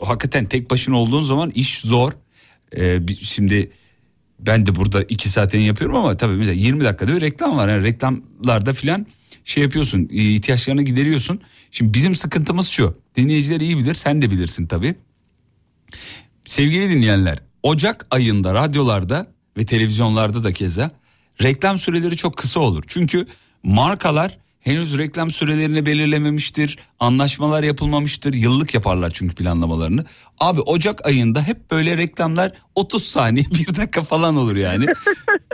[0.04, 2.12] hakikaten tek başına olduğun zaman iş zor.
[2.76, 3.70] E, şimdi
[4.46, 7.68] ben de burada iki saatini yapıyorum ama tabii mesela 20 dakikada bir reklam var.
[7.68, 9.06] Yani reklamlarda filan
[9.44, 11.40] şey yapıyorsun ihtiyaçlarını gideriyorsun.
[11.70, 14.94] Şimdi bizim sıkıntımız şu dinleyiciler iyi bilir sen de bilirsin tabii.
[16.44, 19.26] Sevgili dinleyenler Ocak ayında radyolarda
[19.56, 20.90] ve televizyonlarda da keza
[21.42, 22.84] reklam süreleri çok kısa olur.
[22.86, 23.26] Çünkü
[23.62, 26.78] markalar henüz reklam sürelerini belirlememiştir.
[27.00, 28.34] Anlaşmalar yapılmamıştır.
[28.34, 30.04] Yıllık yaparlar çünkü planlamalarını.
[30.40, 34.86] Abi Ocak ayında hep böyle reklamlar 30 saniye bir dakika falan olur yani.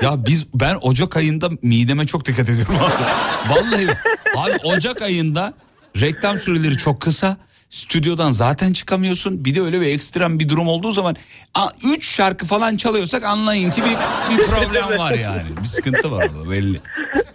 [0.03, 2.75] ya biz ben Ocak ayında mideme çok dikkat ediyorum.
[3.51, 3.87] Vallahi
[4.37, 5.55] abi Ocak ayında
[6.01, 7.37] reklam süreleri çok kısa.
[7.71, 9.45] Stüdyodan zaten çıkamıyorsun.
[9.45, 11.17] Bir de öyle bir ekstrem bir durum olduğu zaman
[11.85, 15.43] 3 şarkı falan çalıyorsak anlayın ki bir, bir problem var yani.
[15.63, 16.81] Bir sıkıntı var orada belli.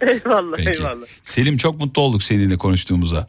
[0.00, 0.70] eyvallah Peki.
[0.70, 1.06] eyvallah.
[1.22, 3.26] Selim çok mutlu olduk seninle konuştuğumuza.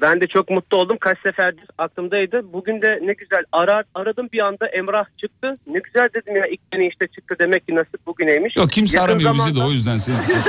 [0.00, 0.96] Ben de çok mutlu oldum.
[1.00, 2.52] Kaç seferdir aklımdaydı.
[2.52, 5.54] Bugün de ne güzel arar, aradım bir anda Emrah çıktı.
[5.66, 8.56] Ne güzel dedim ya ilk beni işte çıktı demek ki nasip bugüneymiş.
[8.56, 10.16] Yok kimse Yakın aramıyor bizi de zamanda- o yüzden seni.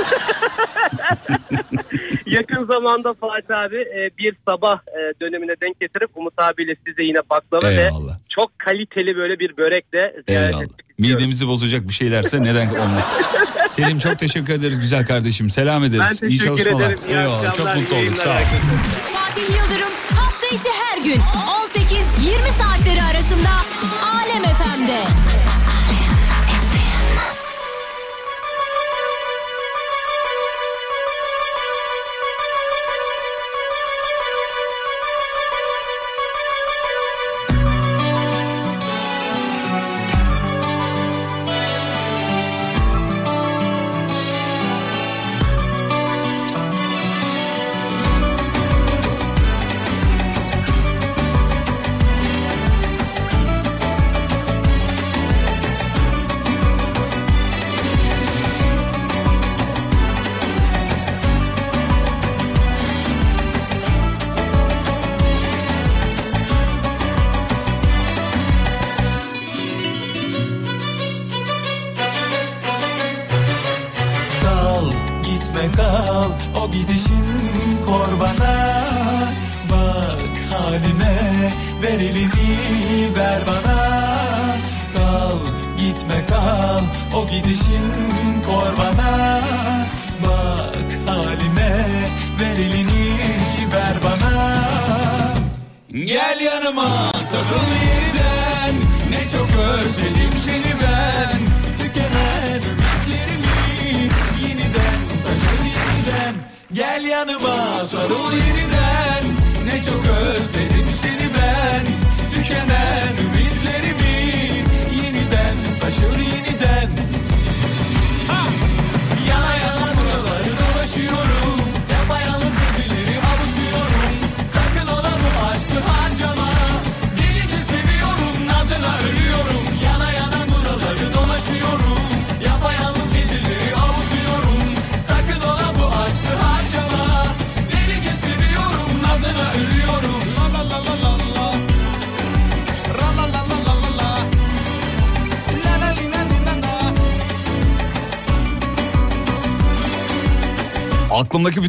[2.26, 7.18] Yakın zamanda Fatih abi e, bir sabah e, dönemine denk getirip Umut abiyle size yine
[7.30, 8.14] baklava Eyvallah.
[8.14, 10.86] ve çok kaliteli böyle bir börekle ziyaret ettik.
[11.02, 13.12] Midemizi bozacak bir şeylerse neden olmasın.
[13.68, 15.50] Selim çok teşekkür ederiz güzel kardeşim.
[15.50, 16.18] Selam ederiz.
[16.22, 16.80] Ben İyi çalışmalar.
[16.86, 16.98] ederim.
[17.08, 17.54] İyi Eyvallah.
[17.56, 18.16] Çok mutlu olduk.
[18.24, 18.34] Sağ ol.
[19.14, 21.22] Fatih Yıldırım hafta içi her gün 18-20
[22.62, 23.50] saatleri arasında
[24.14, 25.00] Alem FM'de.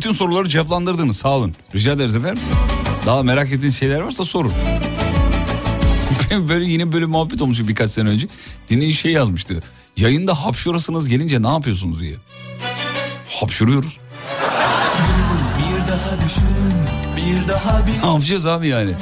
[0.04, 1.18] Bütün soruları cevaplandırdınız.
[1.18, 1.54] Sağ olun.
[1.76, 2.44] Rica ederiz efendim.
[3.06, 4.52] Daha merak ettiğiniz şeyler varsa sorun.
[6.50, 8.28] böyle yine böyle muhabbet olmuş birkaç sene önce.
[8.70, 9.64] Dinleyici şey yazmıştı.
[9.98, 12.16] Yayında hapşurasınız gelince ne yapıyorsunuz diye.
[13.30, 14.00] Hapşuruyoruz.
[15.58, 16.44] Bir daha düşün
[17.18, 18.94] bir daha bir Ne yapacağız abi yani?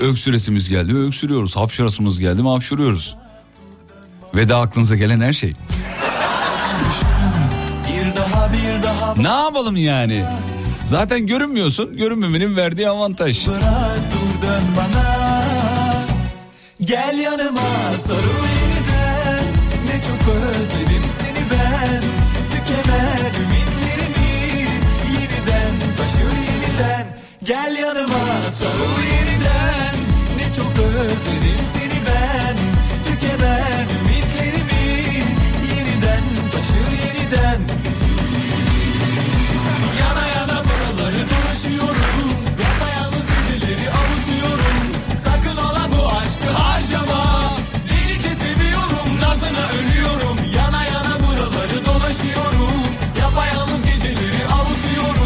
[0.00, 1.56] Öksüresimiz geldi mi öksürüyoruz.
[1.56, 3.16] Hapşurasımız geldi mi hapşuruyoruz.
[4.34, 5.52] Ve de aklınıza gelen her şey.
[9.16, 10.24] Ne yapalım yani?
[10.84, 11.96] Zaten görünmüyorsun.
[11.96, 13.48] Görünmemenin verdiği avantaj.
[13.48, 15.42] bırak dur dön bana.
[16.80, 17.60] Gel yanıma
[18.06, 19.44] sarıl yeniden.
[19.86, 22.02] Ne çok özledim seni ben.
[22.52, 24.68] Tükenen ümitlerimi
[25.12, 27.06] Yeniden taşır yeniden.
[27.44, 29.94] Gel yanıma sarıl yeniden.
[30.36, 32.56] Ne çok özledim seni ben.
[33.06, 35.02] Tükenen ümitlerimi
[35.76, 37.60] Yeniden taşır yeniden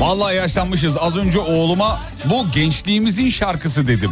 [0.06, 0.96] Vallahi yaşlanmışız.
[0.96, 4.10] Az önce oğluma bu gençliğimizin şarkısı dedim.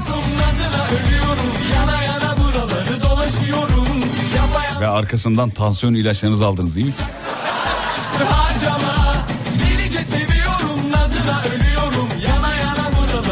[4.80, 6.92] Ve arkasından tansiyon ilaçlarınızı aldınız değil mi?
[8.20, 8.94] harcama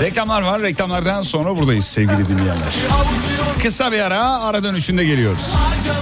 [0.03, 0.63] Reklamlar var.
[0.63, 2.75] Reklamlardan sonra buradayız sevgili dinleyenler.
[3.63, 4.41] Kısa bir ara.
[4.41, 5.43] Ara dönüşünde geliyoruz.
[5.73, 6.01] Delice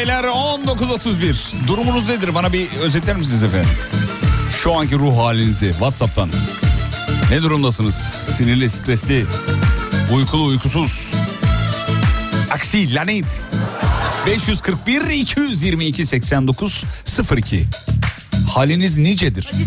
[0.00, 1.66] Beyler 19.31.
[1.66, 2.34] Durumunuz nedir?
[2.34, 3.70] Bana bir özetler misiniz efendim?
[4.62, 6.30] Şu anki ruh halinizi WhatsApp'tan.
[7.30, 7.94] Ne durumdasınız?
[8.36, 9.26] Sinirli, stresli,
[10.12, 11.10] uykulu, uykusuz.
[12.50, 13.42] Aksi, lanet.
[14.26, 16.84] 541 222 89
[17.36, 17.64] 02.
[18.48, 19.50] Haliniz nicedir?
[19.52, 19.64] Hadi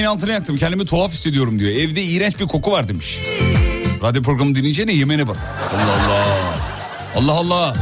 [0.00, 1.70] Yemeğin altına yaktım kendimi tuhaf hissediyorum diyor.
[1.70, 3.18] Evde iğrenç bir koku var demiş.
[4.02, 5.36] Radyo programı dinleyince ne yemeğine bak.
[5.74, 7.32] Allah Allah.
[7.32, 7.74] Allah Allah.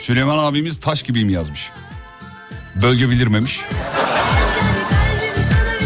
[0.00, 1.70] Süleyman abimiz taş gibiyim yazmış.
[2.82, 3.60] Bölge bildirmemiş.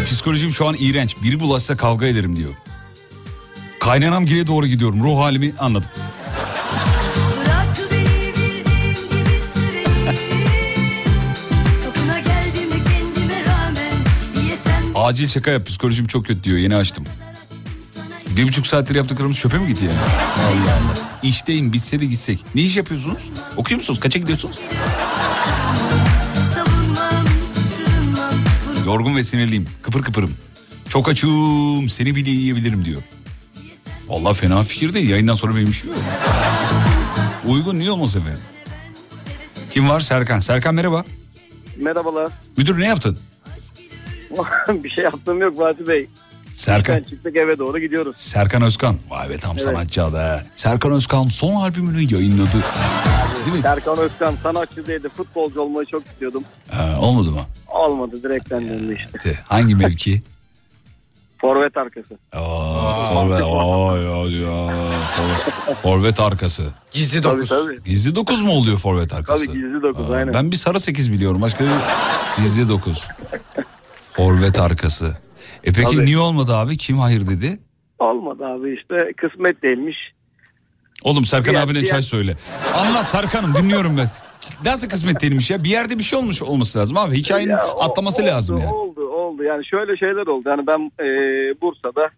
[0.05, 1.15] Psikolojim şu an iğrenç.
[1.23, 2.53] Biri bulaşsa kavga ederim diyor.
[3.79, 5.03] Kaynanam gire doğru gidiyorum.
[5.03, 5.89] Ruh halimi anladım.
[15.11, 16.57] Acil şaka yap psikolojim çok kötü diyor.
[16.57, 17.05] Yeni açtım.
[18.37, 19.97] Bir buçuk saattir yaptıklarımız çöpe mi gitti yani?
[19.97, 21.19] Allah Allah.
[21.23, 22.45] İşteyim bitse de gitsek.
[22.55, 23.29] Ne iş yapıyorsunuz?
[23.57, 23.99] Okuyor musunuz?
[23.99, 24.59] Kaça gidiyorsunuz?
[28.85, 29.67] Yorgun ve sinirliyim.
[29.81, 30.33] Kıpır kıpırım.
[30.89, 31.89] Çok açım.
[31.89, 33.01] Seni bile yiyebilirim diyor.
[34.07, 35.09] Vallahi fena fikir değil.
[35.09, 35.99] Yayından sonra benim işim yok.
[37.47, 38.39] Uygun niye olmaz efendim?
[39.71, 39.99] Kim var?
[39.99, 40.39] Serkan.
[40.39, 41.03] Serkan merhaba.
[41.77, 42.31] Merhabalar.
[42.57, 43.17] Müdür ne yaptın?
[44.83, 46.07] bir şey yaptığım yok Fatih Bey.
[46.53, 46.95] Serkan.
[46.97, 48.15] Ben çıktık eve doğru gidiyoruz.
[48.17, 48.95] Serkan Özkan.
[49.09, 49.61] Vay be tam Evet.
[49.61, 50.45] sanatçı adı.
[50.55, 52.57] Serkan Özkan son albümünü yayınladı.
[53.45, 53.61] Değil mi?
[53.61, 55.09] Serkan Özkan sanatçı değildi.
[55.09, 56.43] Futbolcu olmayı çok istiyordum.
[56.69, 57.41] Ha, olmadı mı?
[57.67, 59.39] Olmadı direkten döndü işte.
[59.47, 60.21] Hangi mevki?
[61.41, 62.17] Forvet arkası.
[62.31, 64.73] Aa, forvet, ay, ay, ya,
[65.15, 66.63] forvet, forvet arkası.
[66.91, 67.83] Gizli Tabii tabii.
[67.83, 69.45] Gizli dokuz mu oluyor forvet arkası?
[69.45, 70.33] Tabii gizli dokuz Aa, aynen.
[70.33, 71.41] Ben bir sarı sekiz biliyorum.
[71.41, 71.71] Başka bir
[72.43, 73.07] gizli dokuz.
[74.11, 75.17] forvet arkası.
[75.63, 76.05] E peki Tabii.
[76.05, 76.77] niye olmadı abi?
[76.77, 77.59] Kim hayır dedi?
[77.99, 79.97] Olmadı abi işte kısmet değilmiş.
[81.03, 82.35] Oğlum Serkan Diğer- abine diğer- çay söyle.
[82.75, 84.07] Anlat Serkan'ım dinliyorum ben.
[84.65, 85.63] Nasıl kısmet değilmiş ya?
[85.63, 87.15] Bir yerde bir şey olmuş olması lazım abi.
[87.15, 88.69] Hikayenin Ya, o- atlaması oldu, lazım ya.
[88.71, 90.49] Oldu oldu yani şöyle şeyler oldu.
[90.49, 91.05] Yani ben e,
[91.61, 92.09] Bursa'da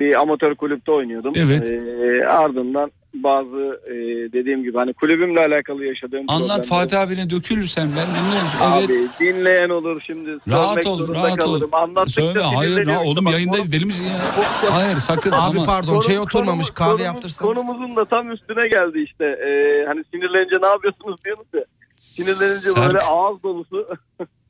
[0.00, 1.32] bir amatör kulüpte oynuyordum.
[1.36, 1.70] Evet.
[1.70, 3.92] E, ardından bazı e,
[4.32, 8.48] dediğim gibi hani kulübümle alakalı yaşadığım Anlat Fatih abine dökül sen ben dinliyorum.
[8.78, 8.90] Evet.
[8.90, 10.30] Abi dinleyen olur şimdi.
[10.50, 11.36] Rahat ol, rahat ol.
[11.36, 11.74] kalırım.
[11.74, 13.24] Anlattıkça Söyle, hayır, ra- oğlum.
[13.24, 14.18] Bak, yayındayız deli misin ya?
[14.72, 15.30] Hayır sakın.
[15.30, 17.46] Abi ama- pardon çay Konumuz- oturmamış konumuz- kahve konumuz- yaptırsan.
[17.48, 19.24] Konumuzun da tam üstüne geldi işte.
[19.24, 21.64] Ee, hani sinirlenince ne yapıyorsunuz diyoruz ya.
[21.96, 23.88] Sinirlenince Serk- böyle ağız dolusu.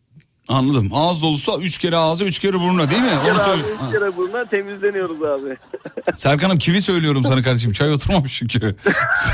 [0.53, 0.91] Anladım.
[0.95, 3.09] Ağız dolusu üç kere ağza üç kere burnuna değil mi?
[3.21, 3.63] Onu Kere söyle.
[3.87, 5.57] üç kere bundan temizleniyoruz abi.
[6.17, 7.73] Serkan'ım kivi söylüyorum sana kardeşim.
[7.73, 8.75] Çay oturmamış çünkü.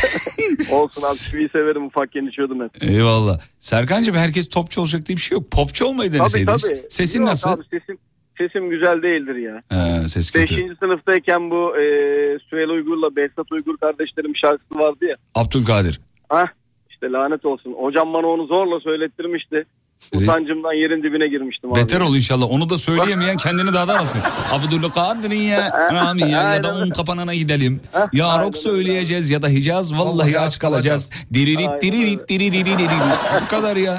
[0.73, 2.83] Olsun abi kiviyi severim ufakken içiyordum hep.
[2.85, 3.41] Eyvallah.
[3.59, 5.51] Serkan'cığım herkes topçu olacak diye bir şey yok.
[5.51, 6.63] Popçu olmayı Tabii deneseydiniz.
[6.63, 6.81] tabii.
[6.91, 7.51] Sesin Yok nasıl?
[7.51, 7.99] Abi, sesim,
[8.39, 9.63] sesim güzel değildir ya.
[9.69, 10.57] He, ses kötü.
[10.57, 11.83] Beşinci sınıftayken bu e,
[12.51, 15.15] Süheyl Uygur'la Behzat Uygur kardeşlerim şarkısı vardı ya.
[15.35, 16.01] Abdülkadir.
[16.29, 16.47] Hah
[16.91, 17.75] işte lanet olsun.
[17.81, 19.67] Hocam bana onu zorla söylettirmişti.
[20.15, 21.79] Utancımdan yerin dibine girmiştim abi.
[21.81, 22.47] Beter ol inşallah.
[22.51, 24.21] Onu da söyleyemeyen kendini daha da arasın.
[24.53, 27.81] Abdülkadir ya Rami ya, ya da un kapanana gidelim.
[28.13, 31.11] Ya rock söyleyeceğiz ya da Hicaz vallahi aç kalacağız.
[31.35, 32.91] Diririt diririt diririt diririt.
[33.45, 33.99] Bu kadar ya.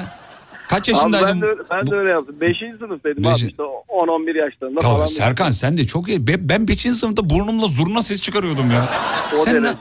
[0.68, 1.28] Kaç Abi yaşındaydın?
[1.28, 2.36] ben de, öyle- ben de öyle yaptım.
[2.40, 5.06] Beşinci sınıftaydım Beşi- abi işte 10-11 yaşlarında Ya falan.
[5.06, 6.26] Serkan sen de çok iyi.
[6.26, 6.80] Be- Ben 5.
[6.80, 8.88] sınıfta burnumla zurna ses çıkarıyordum ya.
[9.32, 9.78] O sen derece.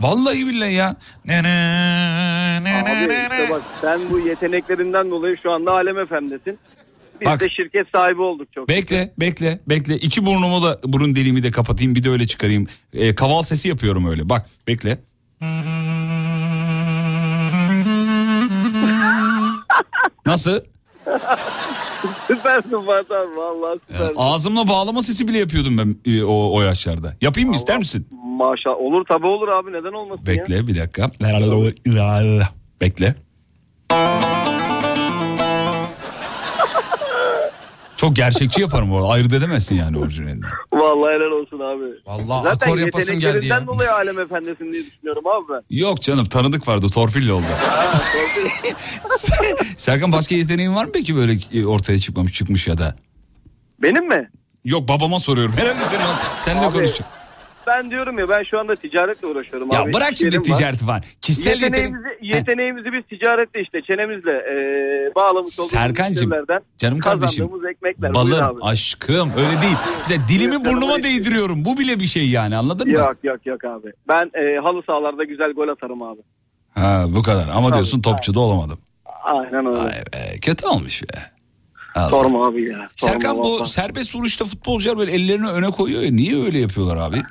[0.00, 0.96] Vallahi billahi ya.
[1.24, 1.48] Ne ne
[2.64, 6.58] Abi işte bak sen bu yeteneklerinden dolayı şu anda Alem Efendi'sin.
[7.20, 7.40] Biz Bak.
[7.40, 8.68] de şirket sahibi olduk çok.
[8.68, 9.96] Bekle, bekle, bekle.
[9.96, 12.66] İki burnumu da burun deliğimi de kapatayım bir de öyle çıkarayım.
[12.92, 14.28] Ee, kaval sesi yapıyorum öyle.
[14.28, 14.98] Bak, bekle.
[20.26, 20.60] Nasıl?
[22.26, 24.14] Süpersin Fatih abi vallahi Ee, süpersin.
[24.16, 27.16] ağzımla bağlama sesi bile yapıyordum ben e, o, o yaşlarda.
[27.20, 28.06] Yapayım mı ister misin?
[28.40, 30.26] Maşallah olur tabi olur abi neden olmasın ya.
[30.26, 31.06] Bekle bir dakika.
[32.80, 33.14] Bekle.
[37.96, 39.08] Çok gerçekçi yaparım bu arada.
[39.08, 40.44] Ayırt edemezsin yani orijinalini.
[40.72, 41.84] Vallahi helal olsun abi.
[42.06, 43.66] Vallahi Zaten akor yapasım geldi ya.
[43.66, 45.76] dolayı Alem Efendi'sin diye düşünüyorum abi ben.
[45.76, 47.44] Yok canım tanıdık vardı torpille oldu.
[49.76, 52.94] Serkan başka yeteneğin var mı peki böyle e, ortaya çıkmamış çıkmış ya da?
[53.82, 54.30] Benim mi?
[54.64, 55.54] Yok babama soruyorum.
[55.56, 56.02] Herhalde senin,
[56.38, 57.10] seninle Abi, konuşacağım.
[57.66, 59.92] Ben diyorum ya ben şu anda ticaretle uğraşıyorum Ya abi.
[59.92, 60.56] bırak şimdi yerim var.
[60.58, 61.02] ticareti falan.
[61.20, 61.74] Kişisel yetenek...
[61.76, 64.54] Yeteneğimizi, yeteneğimizi biz ticaretle işte çenemizle e,
[65.14, 66.30] bağlamış olduğumuz Serkancığım,
[66.78, 68.14] canım kardeşim, ekmekler.
[68.14, 69.76] Balım, aşkım öyle değil.
[70.00, 71.64] Mesela dilimi burnuma değdiriyorum.
[71.64, 72.92] Bu bile bir şey yani anladın mı?
[72.92, 73.92] Yok yok yok abi.
[74.08, 76.20] Ben e, halı sahalarda güzel gol atarım abi.
[76.74, 78.78] Ha bu kadar ama Tabii, diyorsun topçu da olamadım.
[79.22, 79.90] Aynen öyle.
[80.12, 81.18] Be, kötü olmuş be.
[81.94, 82.10] Allah.
[82.10, 82.88] Sorma abi ya.
[82.96, 83.70] Sorma Serkan bu vallahi.
[83.70, 86.10] serbest vuruşta futbolcular böyle ellerini öne koyuyor ya.
[86.10, 87.22] Niye öyle yapıyorlar abi?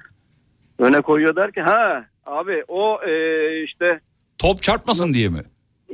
[0.79, 3.99] Öne koyuyor derken ha abi o e, işte
[4.37, 5.43] Top çarpmasın diye mi?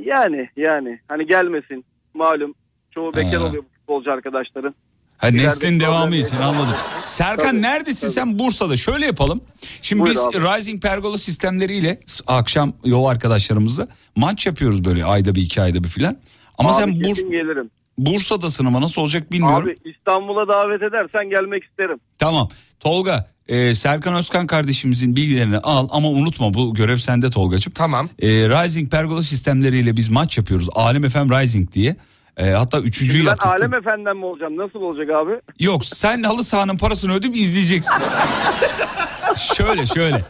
[0.04, 1.84] yani yani hani gelmesin
[2.14, 2.54] malum
[2.90, 4.74] çoğu bekar oluyor bu futbolcu arkadaşların.
[5.18, 6.74] Ha İleride neslin devamı için anladım.
[7.04, 8.76] Serkan Tabii, neredesin sen Bursa'da?
[8.76, 9.40] Şöyle yapalım.
[9.82, 10.36] Şimdi Buyur biz abi.
[10.36, 13.86] Rising Pergola sistemleriyle akşam yol arkadaşlarımızla
[14.16, 16.16] maç yapıyoruz böyle ayda bir iki ayda bir filan.
[16.58, 17.70] Ama Abi sen Burs gelirim.
[17.98, 19.68] Bursa'dasın ama nasıl olacak bilmiyorum.
[19.68, 22.00] Abi İstanbul'a davet edersen gelmek isterim.
[22.18, 22.48] Tamam.
[22.80, 27.72] Tolga, e, Serkan Özkan kardeşimizin bilgilerini al ama unutma bu görev sende Tolgacığım.
[27.72, 28.08] Tamam.
[28.18, 30.68] E, Rising Pergola sistemleriyle biz maç yapıyoruz.
[30.74, 31.96] Alem FM Rising diye.
[32.36, 33.46] E, hatta üçüncüyü ben yaptık.
[33.46, 34.56] Alem Efendi'den mi olacağım?
[34.56, 35.40] Nasıl olacak abi?
[35.58, 37.94] Yok sen halı sahanın parasını ödeyip izleyeceksin.
[39.56, 40.24] şöyle şöyle.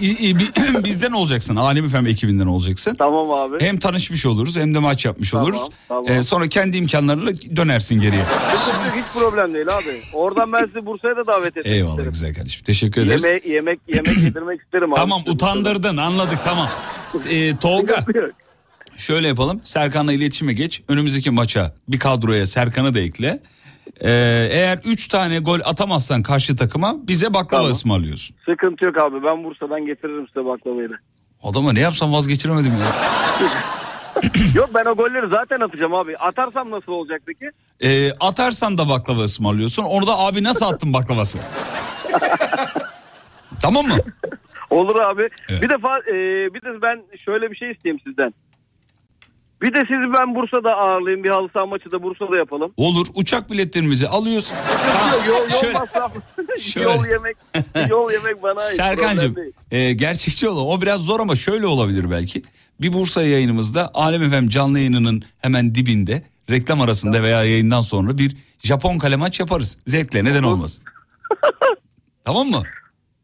[0.84, 1.56] Bizden olacaksın.
[1.56, 2.94] Alem FM ekibinden olacaksın.
[2.98, 3.56] Tamam abi.
[3.64, 5.68] Hem tanışmış oluruz hem de maç yapmış Tamam, oluruz.
[5.88, 6.08] tamam.
[6.08, 8.20] E, sonra kendi imkanlarıyla dönersin geriye.
[8.52, 9.96] Yok, hiç problem değil abi.
[10.12, 12.10] Oradan ben sizi Bursa'ya da davet etmek Eyvallah isterim.
[12.12, 12.62] güzel kardeşim.
[12.64, 13.24] Teşekkür ederiz.
[13.24, 15.00] Yemek, yemek, yemek yedirmek isterim abi.
[15.00, 16.68] Tamam utandırdın anladık tamam.
[17.30, 18.04] E, Tolga
[18.96, 19.60] şöyle yapalım.
[19.64, 20.82] Serkan'la iletişime geç.
[20.88, 23.40] Önümüzdeki maça bir kadroya Serkan'ı da ekle.
[24.00, 24.10] E,
[24.50, 27.70] eğer 3 tane gol atamazsan karşı takıma bize baklava Tamam.
[27.70, 28.36] ısmarlıyorsun.
[28.44, 29.22] Sıkıntı yok abi.
[29.24, 30.94] Ben Bursa'dan getiririm size baklavayı da.
[31.42, 32.86] Adama ne yapsam vazgeçiremedim ya.
[34.54, 36.16] yok ben o golleri zaten atacağım abi.
[36.16, 37.50] Atarsam nasıl olacak peki?
[37.82, 39.84] E, atarsan da baklava ısmarlıyorsun.
[39.84, 41.38] Orada abi nasıl attın baklavası?
[43.62, 43.96] tamam mı?
[44.70, 45.28] Olur abi.
[45.48, 45.62] Evet.
[45.62, 46.14] Bir defa e,
[46.54, 48.34] bir de ben şöyle bir şey isteyeyim sizden.
[49.62, 51.24] Bir de sizi ben Bursa'da ağırlayayım.
[51.24, 52.72] Bir halı saha maçı da Bursa'da yapalım.
[52.76, 54.52] Olur uçak biletlerimizi alıyoruz.
[54.52, 56.20] Yok, yol, yol şöyle- masrafı.
[56.60, 56.90] şöyle.
[56.92, 57.36] yol yemek.
[57.90, 58.76] Yol yemek bana ait.
[58.76, 59.34] Serkan'cığım
[59.70, 60.68] e, gerçekçi olalım.
[60.68, 62.42] O biraz zor ama şöyle olabilir belki.
[62.80, 68.36] Bir Bursa yayınımızda Alem FM canlı yayınının hemen dibinde reklam arasında veya yayından sonra bir
[68.62, 69.78] Japon kale maç yaparız.
[69.86, 70.84] Zevkle neden olmasın.
[72.24, 72.62] tamam mı?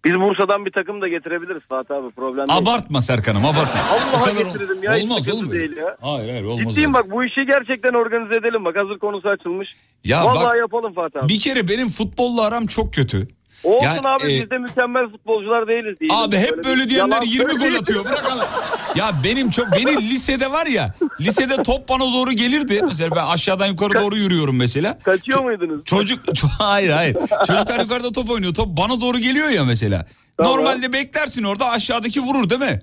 [0.04, 2.58] Biz Bursa'dan bir takım da getirebiliriz Fatih abi problem değil.
[2.62, 3.80] Abartma Serkan'ım abartma.
[3.90, 4.96] Allah'a getiririm ya.
[5.04, 5.52] Olmaz oğlum.
[5.52, 5.96] değil ya.
[6.00, 6.68] Hayır hayır olmaz.
[6.74, 9.68] Ciddiyim bak bu işi gerçekten organize edelim bak hazır konusu açılmış.
[10.04, 11.28] Ya Vallahi bak- yapalım Fatih abi.
[11.28, 13.28] Bir kere benim futbolla aram çok kötü.
[13.64, 16.00] Olsun Yani, abi e, biz de mükemmel futbolcular değiliz.
[16.00, 16.16] diyelim.
[16.16, 18.04] Abi hep bir böyle diyenler yalan 20 gol atıyor.
[18.04, 18.48] Bırak Allah.
[18.96, 20.94] Ya benim çok benim lisede var ya.
[21.20, 22.80] Lisede top bana doğru gelirdi.
[22.86, 24.98] Mesela ben aşağıdan yukarı doğru yürüyorum mesela.
[24.98, 25.84] Kaçıyor muydunuz?
[25.84, 27.16] Çocuk ço- hayır hayır.
[27.46, 28.54] Çocuklar yukarıda top oynuyor.
[28.54, 30.06] Top bana doğru geliyor ya mesela.
[30.36, 30.52] Tamam.
[30.52, 32.80] Normalde beklersin orada aşağıdaki vurur değil mi?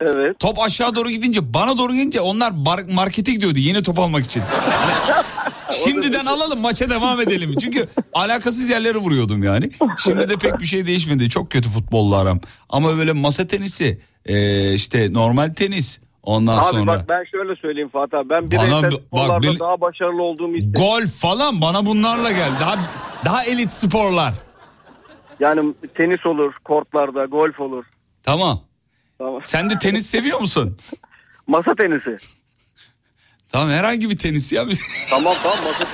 [0.00, 0.38] Evet.
[0.38, 2.52] Top aşağı doğru gidince bana doğru gidince onlar
[2.90, 4.42] markete gidiyordu yeni top almak için.
[5.72, 7.54] Şimdiden alalım maça devam edelim.
[7.60, 9.70] Çünkü alakasız yerlere vuruyordum yani.
[9.98, 11.28] Şimdi de pek bir şey değişmedi.
[11.28, 12.40] Çok kötü futbolla aram.
[12.68, 17.88] Ama böyle masa tenisi, e, işte normal tenis ondan Abi sonra bak ben şöyle söyleyeyim
[17.92, 18.28] Fatih abi.
[18.30, 20.88] Ben bireysel sporlarda bil- daha başarılı olduğumu hissediyorum.
[21.00, 22.50] golf falan bana bunlarla gel.
[22.60, 22.76] Daha
[23.24, 24.34] daha elit sporlar.
[25.40, 27.84] Yani tenis olur, kortlarda, golf olur.
[28.22, 28.60] Tamam.
[29.18, 29.40] Tamam.
[29.44, 30.76] Sen de tenis seviyor musun?
[31.46, 32.16] Masa tenisi.
[33.52, 34.64] Tamam herhangi bir tenis ya.
[35.10, 35.84] Tamam tamam masa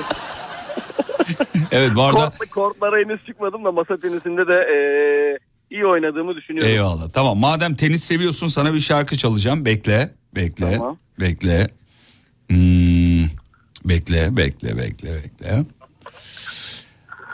[1.72, 5.38] evet bu arada Kort, kortlara henüz çıkmadım da masa tenisinde de eee,
[5.70, 6.72] iyi oynadığımı düşünüyorum.
[6.72, 7.10] Eyvallah.
[7.12, 9.64] Tamam madem tenis seviyorsun sana bir şarkı çalacağım.
[9.64, 10.10] Bekle.
[10.34, 10.76] Bekle.
[10.78, 10.96] Tamam.
[11.20, 11.68] Bekle.
[12.48, 13.24] Hmm,
[13.84, 15.64] bekle, bekle, bekle, bekle.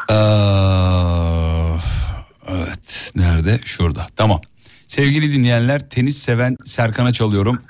[0.09, 1.77] Aa,
[2.49, 3.13] evet.
[3.15, 3.61] Nerede?
[3.65, 4.07] Şurada.
[4.17, 4.41] Tamam.
[4.89, 7.63] Sevgili dinleyenler tenis seven Serkan'a çalıyorum.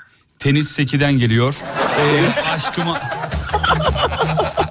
[0.45, 1.55] Tenis Seki'den geliyor.
[1.99, 3.01] Ee, aşkıma...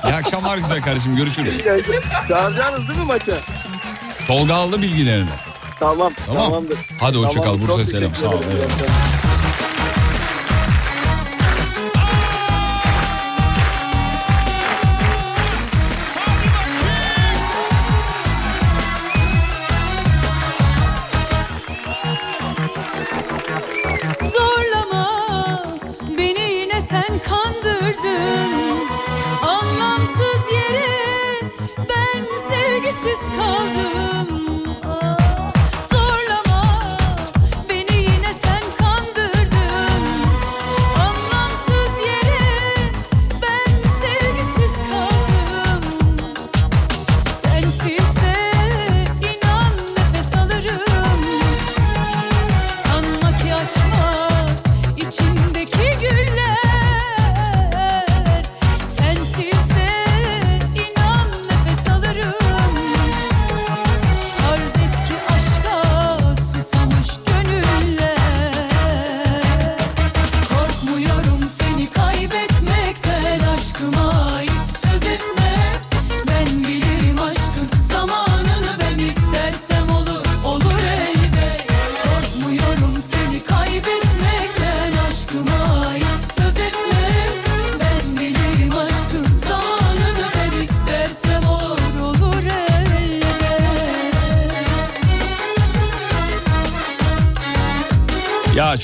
[0.05, 1.17] İyi akşamlar güzel kardeşim.
[1.17, 1.55] Görüşürüz.
[2.29, 3.33] Çağıracaksınız değil mi maça?
[4.27, 5.29] Tolga aldı bilgilerini.
[5.81, 6.13] Tamam.
[6.27, 6.45] Tamam.
[6.45, 6.79] Tamamdır.
[7.01, 7.43] Hadi hoşça kal.
[7.43, 8.15] Tamam, çok Bursa'ya selam.
[8.15, 8.43] Sağ ol.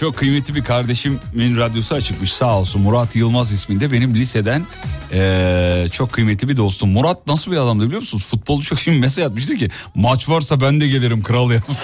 [0.00, 4.66] Çok kıymetli bir kardeşimin radyosu açıkmış sağ olsun Murat Yılmaz isminde benim liseden
[5.12, 6.90] eee, çok kıymetli bir dostum.
[6.90, 8.24] Murat nasıl bir adamdı biliyor musunuz?
[8.24, 11.78] Futbolu çok iyi mesaj atmış diyor ki maç varsa ben de gelirim kral yazmış.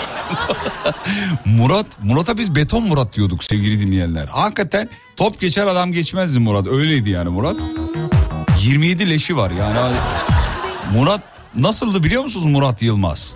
[1.44, 4.26] Murat, Murat'a biz beton Murat diyorduk sevgili dinleyenler.
[4.26, 7.56] Hakikaten top geçer adam geçmezdi Murat öyleydi yani Murat.
[8.62, 9.96] 27 leşi var yani.
[10.92, 11.22] Murat
[11.54, 13.34] nasıldı biliyor musunuz Murat Yılmaz?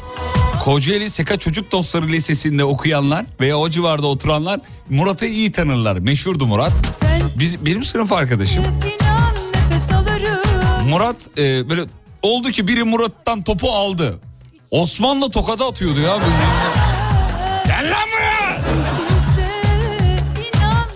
[0.65, 4.61] Kocaeli Seka Çocuk Dostları Lisesi'nde okuyanlar veya o civarda oturanlar
[4.91, 5.97] Murat'ı iyi tanırlar.
[5.97, 6.73] Meşhurdu Murat.
[7.39, 8.65] Biz benim sınıf arkadaşım.
[10.89, 11.85] Murat e, böyle
[12.23, 14.19] oldu ki biri Murat'tan topu aldı.
[14.71, 16.19] Osmanlı tokada atıyordu ya.
[17.67, 18.61] Gel lan buraya!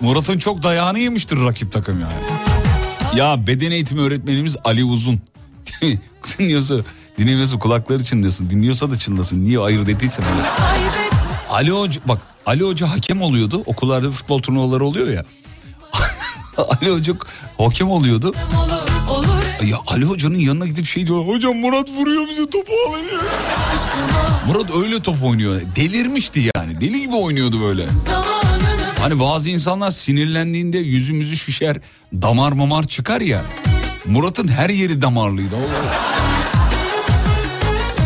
[0.01, 2.13] Murat'ın çok dayağını yemiştir rakip takım yani.
[3.15, 5.19] Ya beden eğitimi öğretmenimiz Ali Uzun.
[6.39, 6.75] dinliyorsa,
[7.17, 8.49] dinlemiyorsa kulakları çınlasın.
[8.49, 9.45] Dinliyorsa da çınlasın.
[9.45, 10.47] Niye ayırt ettiyse böyle.
[11.49, 13.63] Ali Hoca, bak Ali Hoca hakem oluyordu.
[13.65, 15.25] Okullarda futbol turnuvaları oluyor ya.
[16.57, 17.13] Ali Hoca
[17.57, 18.33] hakem oluyordu.
[19.63, 21.27] Ya Ali Hoca'nın yanına gidip şey diyor.
[21.27, 23.23] Hocam Murat vuruyor bizi topu alıyor.
[24.47, 25.61] Murat öyle top oynuyor.
[25.75, 26.81] Delirmişti yani.
[26.81, 27.85] Deli gibi oynuyordu böyle.
[28.99, 31.77] Hani bazı insanlar sinirlendiğinde yüzümüzü şişer,
[32.13, 33.41] damar mamar çıkar ya.
[34.05, 35.55] Murat'ın her yeri damarlıydı.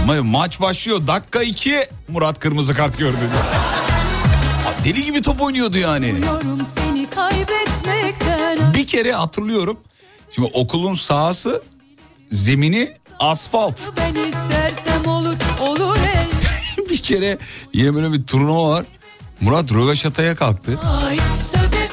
[0.10, 1.08] Ma- Maç başlıyor.
[1.08, 3.18] Dakika iki Murat kırmızı kart gördü.
[4.86, 6.16] Deli gibi top oynuyordu yani.
[8.74, 9.78] Bir kere hatırlıyorum.
[10.32, 11.62] Şimdi okulun sahası
[12.32, 13.82] zemini asfalt.
[13.98, 15.98] Ben istersem olur olur
[16.90, 17.38] bir kere
[17.74, 18.86] yine böyle bir turnuva var.
[19.42, 20.80] Murat röveşataya kalktı.
[21.08, 21.18] Ay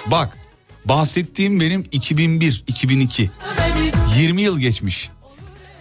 [0.07, 0.39] Bak
[0.85, 3.31] bahsettiğim benim 2001 2002.
[3.59, 5.11] ben is- 20 yıl geçmiş.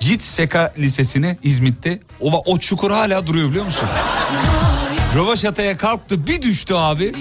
[0.06, 2.00] Git Seka Lisesi'ne İzmit'te.
[2.20, 3.90] O, o çukur hala duruyor biliyor musun?
[5.16, 7.12] Rövaşataya kalktı bir düştü abi.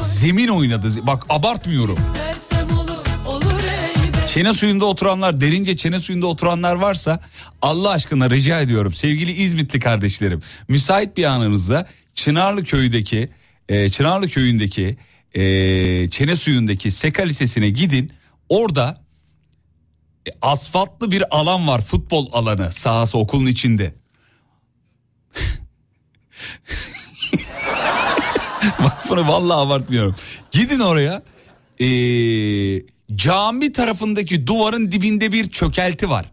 [0.00, 0.88] Zemin oynadı.
[1.02, 1.98] Bak abartmıyorum.
[4.26, 7.20] Çene suyunda oturanlar, derince çene suyunda oturanlar varsa
[7.62, 10.42] Allah aşkına rica ediyorum sevgili İzmitli kardeşlerim.
[10.68, 13.28] Müsait bir anınızda Çınarlı köydeki,
[13.68, 14.96] e, Çınarlı köyündeki
[15.34, 15.42] e,
[16.10, 18.12] çene suyundaki Seka Lisesi'ne gidin.
[18.48, 19.05] Orada
[20.42, 23.94] asfaltlı bir alan var futbol alanı sahası okulun içinde.
[28.84, 30.14] Bak bunu vallahi abartmıyorum.
[30.50, 31.22] Gidin oraya.
[31.80, 32.82] Ee,
[33.14, 36.32] cami tarafındaki duvarın dibinde bir çökelti var.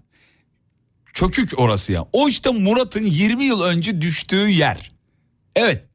[1.14, 2.06] Çökük orası ya.
[2.14, 4.92] O işte Murat'ın 20 yıl önce düştüğü yer.
[5.56, 5.86] Evet.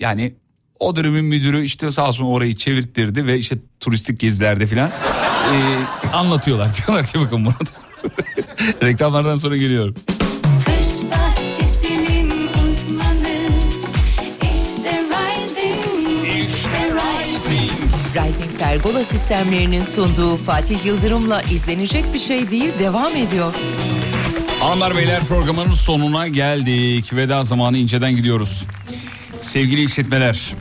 [0.00, 0.34] Yani
[0.78, 4.90] o dönemin müdürü işte sağ olsun orayı çevirttirdi ve işte turistik gezilerde filan
[5.52, 6.70] ee, anlatıyorlar.
[6.86, 7.72] Diyorlar ki bakın Murat.
[8.82, 9.94] Reklamlardan sonra geliyorum.
[18.14, 23.54] Rising Pergola sistemlerinin sunduğu Fatih Yıldırım'la izlenecek bir şey değil devam ediyor.
[24.60, 27.12] Hanımlar beyler programının sonuna geldik.
[27.12, 28.64] Veda zamanı inceden gidiyoruz.
[29.42, 30.52] Sevgili işletmeler.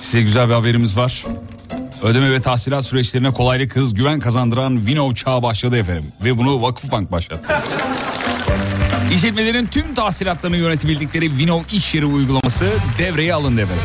[0.00, 1.24] Size güzel bir haberimiz var.
[2.02, 6.12] Ödeme ve tahsilat süreçlerine kolaylık hız güven kazandıran Vinov çağı başladı efendim.
[6.24, 7.54] Ve bunu Vakıfbank başlattı.
[9.14, 13.84] İşletmelerin tüm tahsilatlarını yönetebildikleri Vinov iş yeri uygulaması devreye alındı efendim.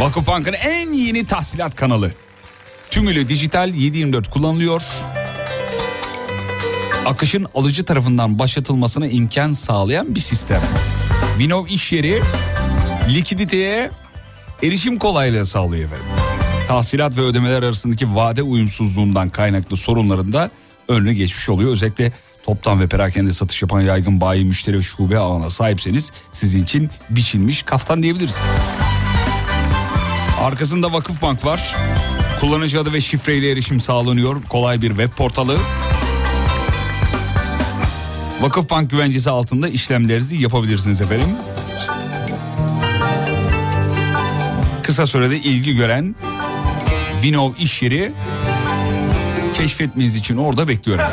[0.00, 2.12] Vakıfbank'ın en yeni tahsilat kanalı.
[2.90, 4.82] Tümüyle dijital 724 kullanılıyor.
[7.06, 10.60] Akışın alıcı tarafından başlatılmasına imkan sağlayan bir sistem.
[11.38, 12.22] Vinov iş yeri
[13.08, 13.90] likiditeye
[14.62, 16.15] erişim kolaylığı sağlıyor efendim.
[16.68, 20.50] Tahsilat ve ödemeler arasındaki vade uyumsuzluğundan kaynaklı sorunların da
[20.88, 21.72] önüne geçmiş oluyor.
[21.72, 22.12] Özellikle
[22.44, 27.62] toptan ve perakende satış yapan yaygın bayi müşteri ve şube ağına sahipseniz sizin için biçilmiş
[27.62, 28.38] kaftan diyebiliriz.
[30.40, 31.76] Arkasında Vakıfbank var.
[32.40, 34.42] Kullanıcı adı ve şifreyle erişim sağlanıyor.
[34.48, 35.58] Kolay bir web portalı.
[38.40, 41.28] Vakıfbank güvencesi altında işlemlerinizi yapabilirsiniz efendim.
[44.82, 46.14] Kısa sürede ilgi gören
[47.26, 48.12] Vinov iş yeri
[49.54, 51.04] keşfetmeniz için orada bekliyorum.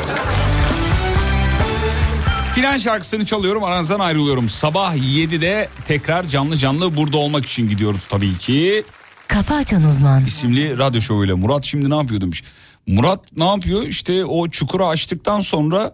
[2.54, 4.48] Final şarkısını çalıyorum aranızdan ayrılıyorum.
[4.48, 8.84] Sabah 7'de tekrar canlı canlı burada olmak için gidiyoruz tabii ki.
[9.28, 10.26] Kafa açan uzman.
[10.26, 11.36] isimli radyo şovuyla.
[11.36, 12.44] Murat şimdi ne yapıyor demiş.
[12.86, 13.82] Murat ne yapıyor?
[13.82, 15.92] İşte o çukuru açtıktan sonra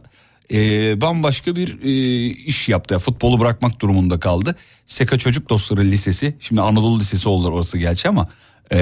[0.52, 2.98] e, bambaşka bir e, iş yaptı.
[2.98, 4.56] Futbolu bırakmak durumunda kaldı.
[4.86, 6.36] Seka Çocuk Dostları Lisesi.
[6.40, 8.28] Şimdi Anadolu Lisesi oldu orası gerçi ama
[8.72, 8.78] e,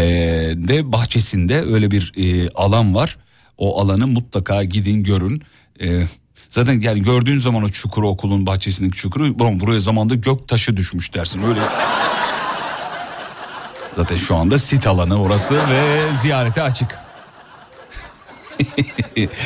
[0.57, 3.17] de bahçesinde öyle bir e, alan var.
[3.59, 5.43] O alanı mutlaka gidin görün.
[5.81, 6.07] E,
[6.51, 11.15] zaten yani gördüğün zaman o çukuru okulun bahçesindeki çukuru "Ulan buraya zamanda gök taşı düşmüş
[11.15, 11.61] dersin öyle.
[13.97, 16.99] Zaten şu anda sit alanı orası ve ziyarete açık.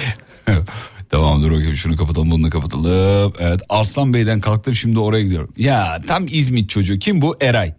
[1.11, 3.33] tamam dur bakayım şunu kapatalım bunu kapatalım.
[3.39, 5.55] Evet Arslan Bey'den kalktım şimdi oraya gidiyorum.
[5.57, 7.37] Ya tam İzmit çocuğu kim bu?
[7.41, 7.75] Eray.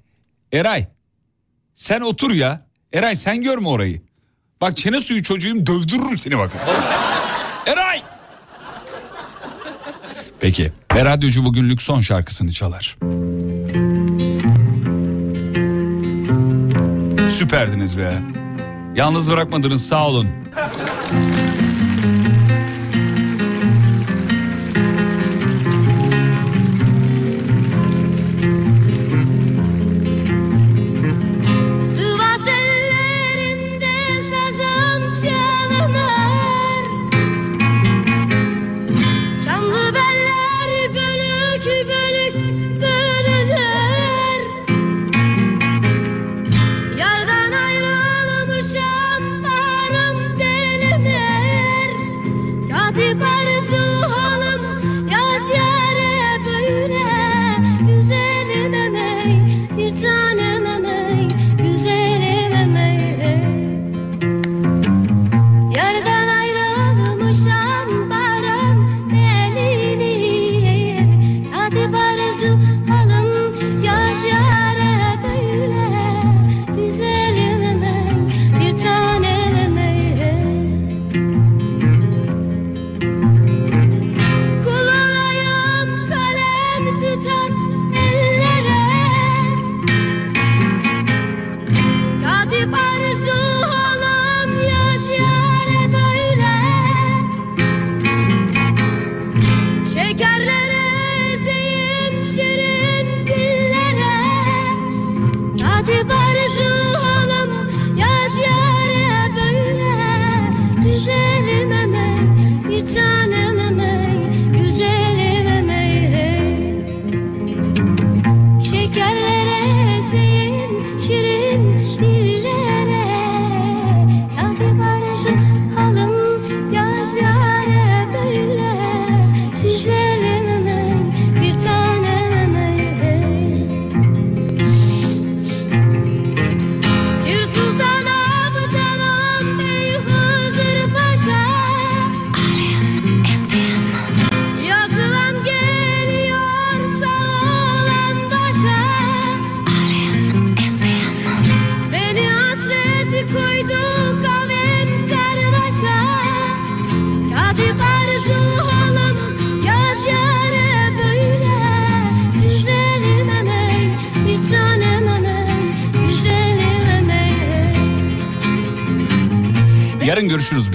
[0.54, 0.88] Eray
[1.74, 2.60] sen otur ya.
[2.94, 4.02] Eray sen görme orayı.
[4.62, 6.52] Bak çene suyu çocuğum dövdürürüm seni bak.
[7.66, 8.02] Eray!
[10.40, 10.72] Peki.
[10.96, 12.98] Ve radyocu bugünlük son şarkısını çalar.
[17.30, 18.22] Süperdiniz be.
[18.96, 20.28] Yalnız bırakmadınız sağ olun.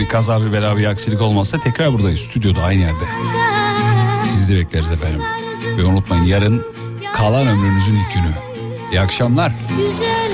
[0.08, 3.04] Kaza bir bela bir aksilik olmazsa tekrar buradayız stüdyoda aynı yerde.
[4.24, 5.22] Sizi de bekleriz efendim.
[5.76, 6.66] Ve unutmayın yarın
[7.14, 8.34] kalan ömrünüzün ilk günü.
[8.92, 9.52] İyi akşamlar.
[9.76, 10.27] Güzelim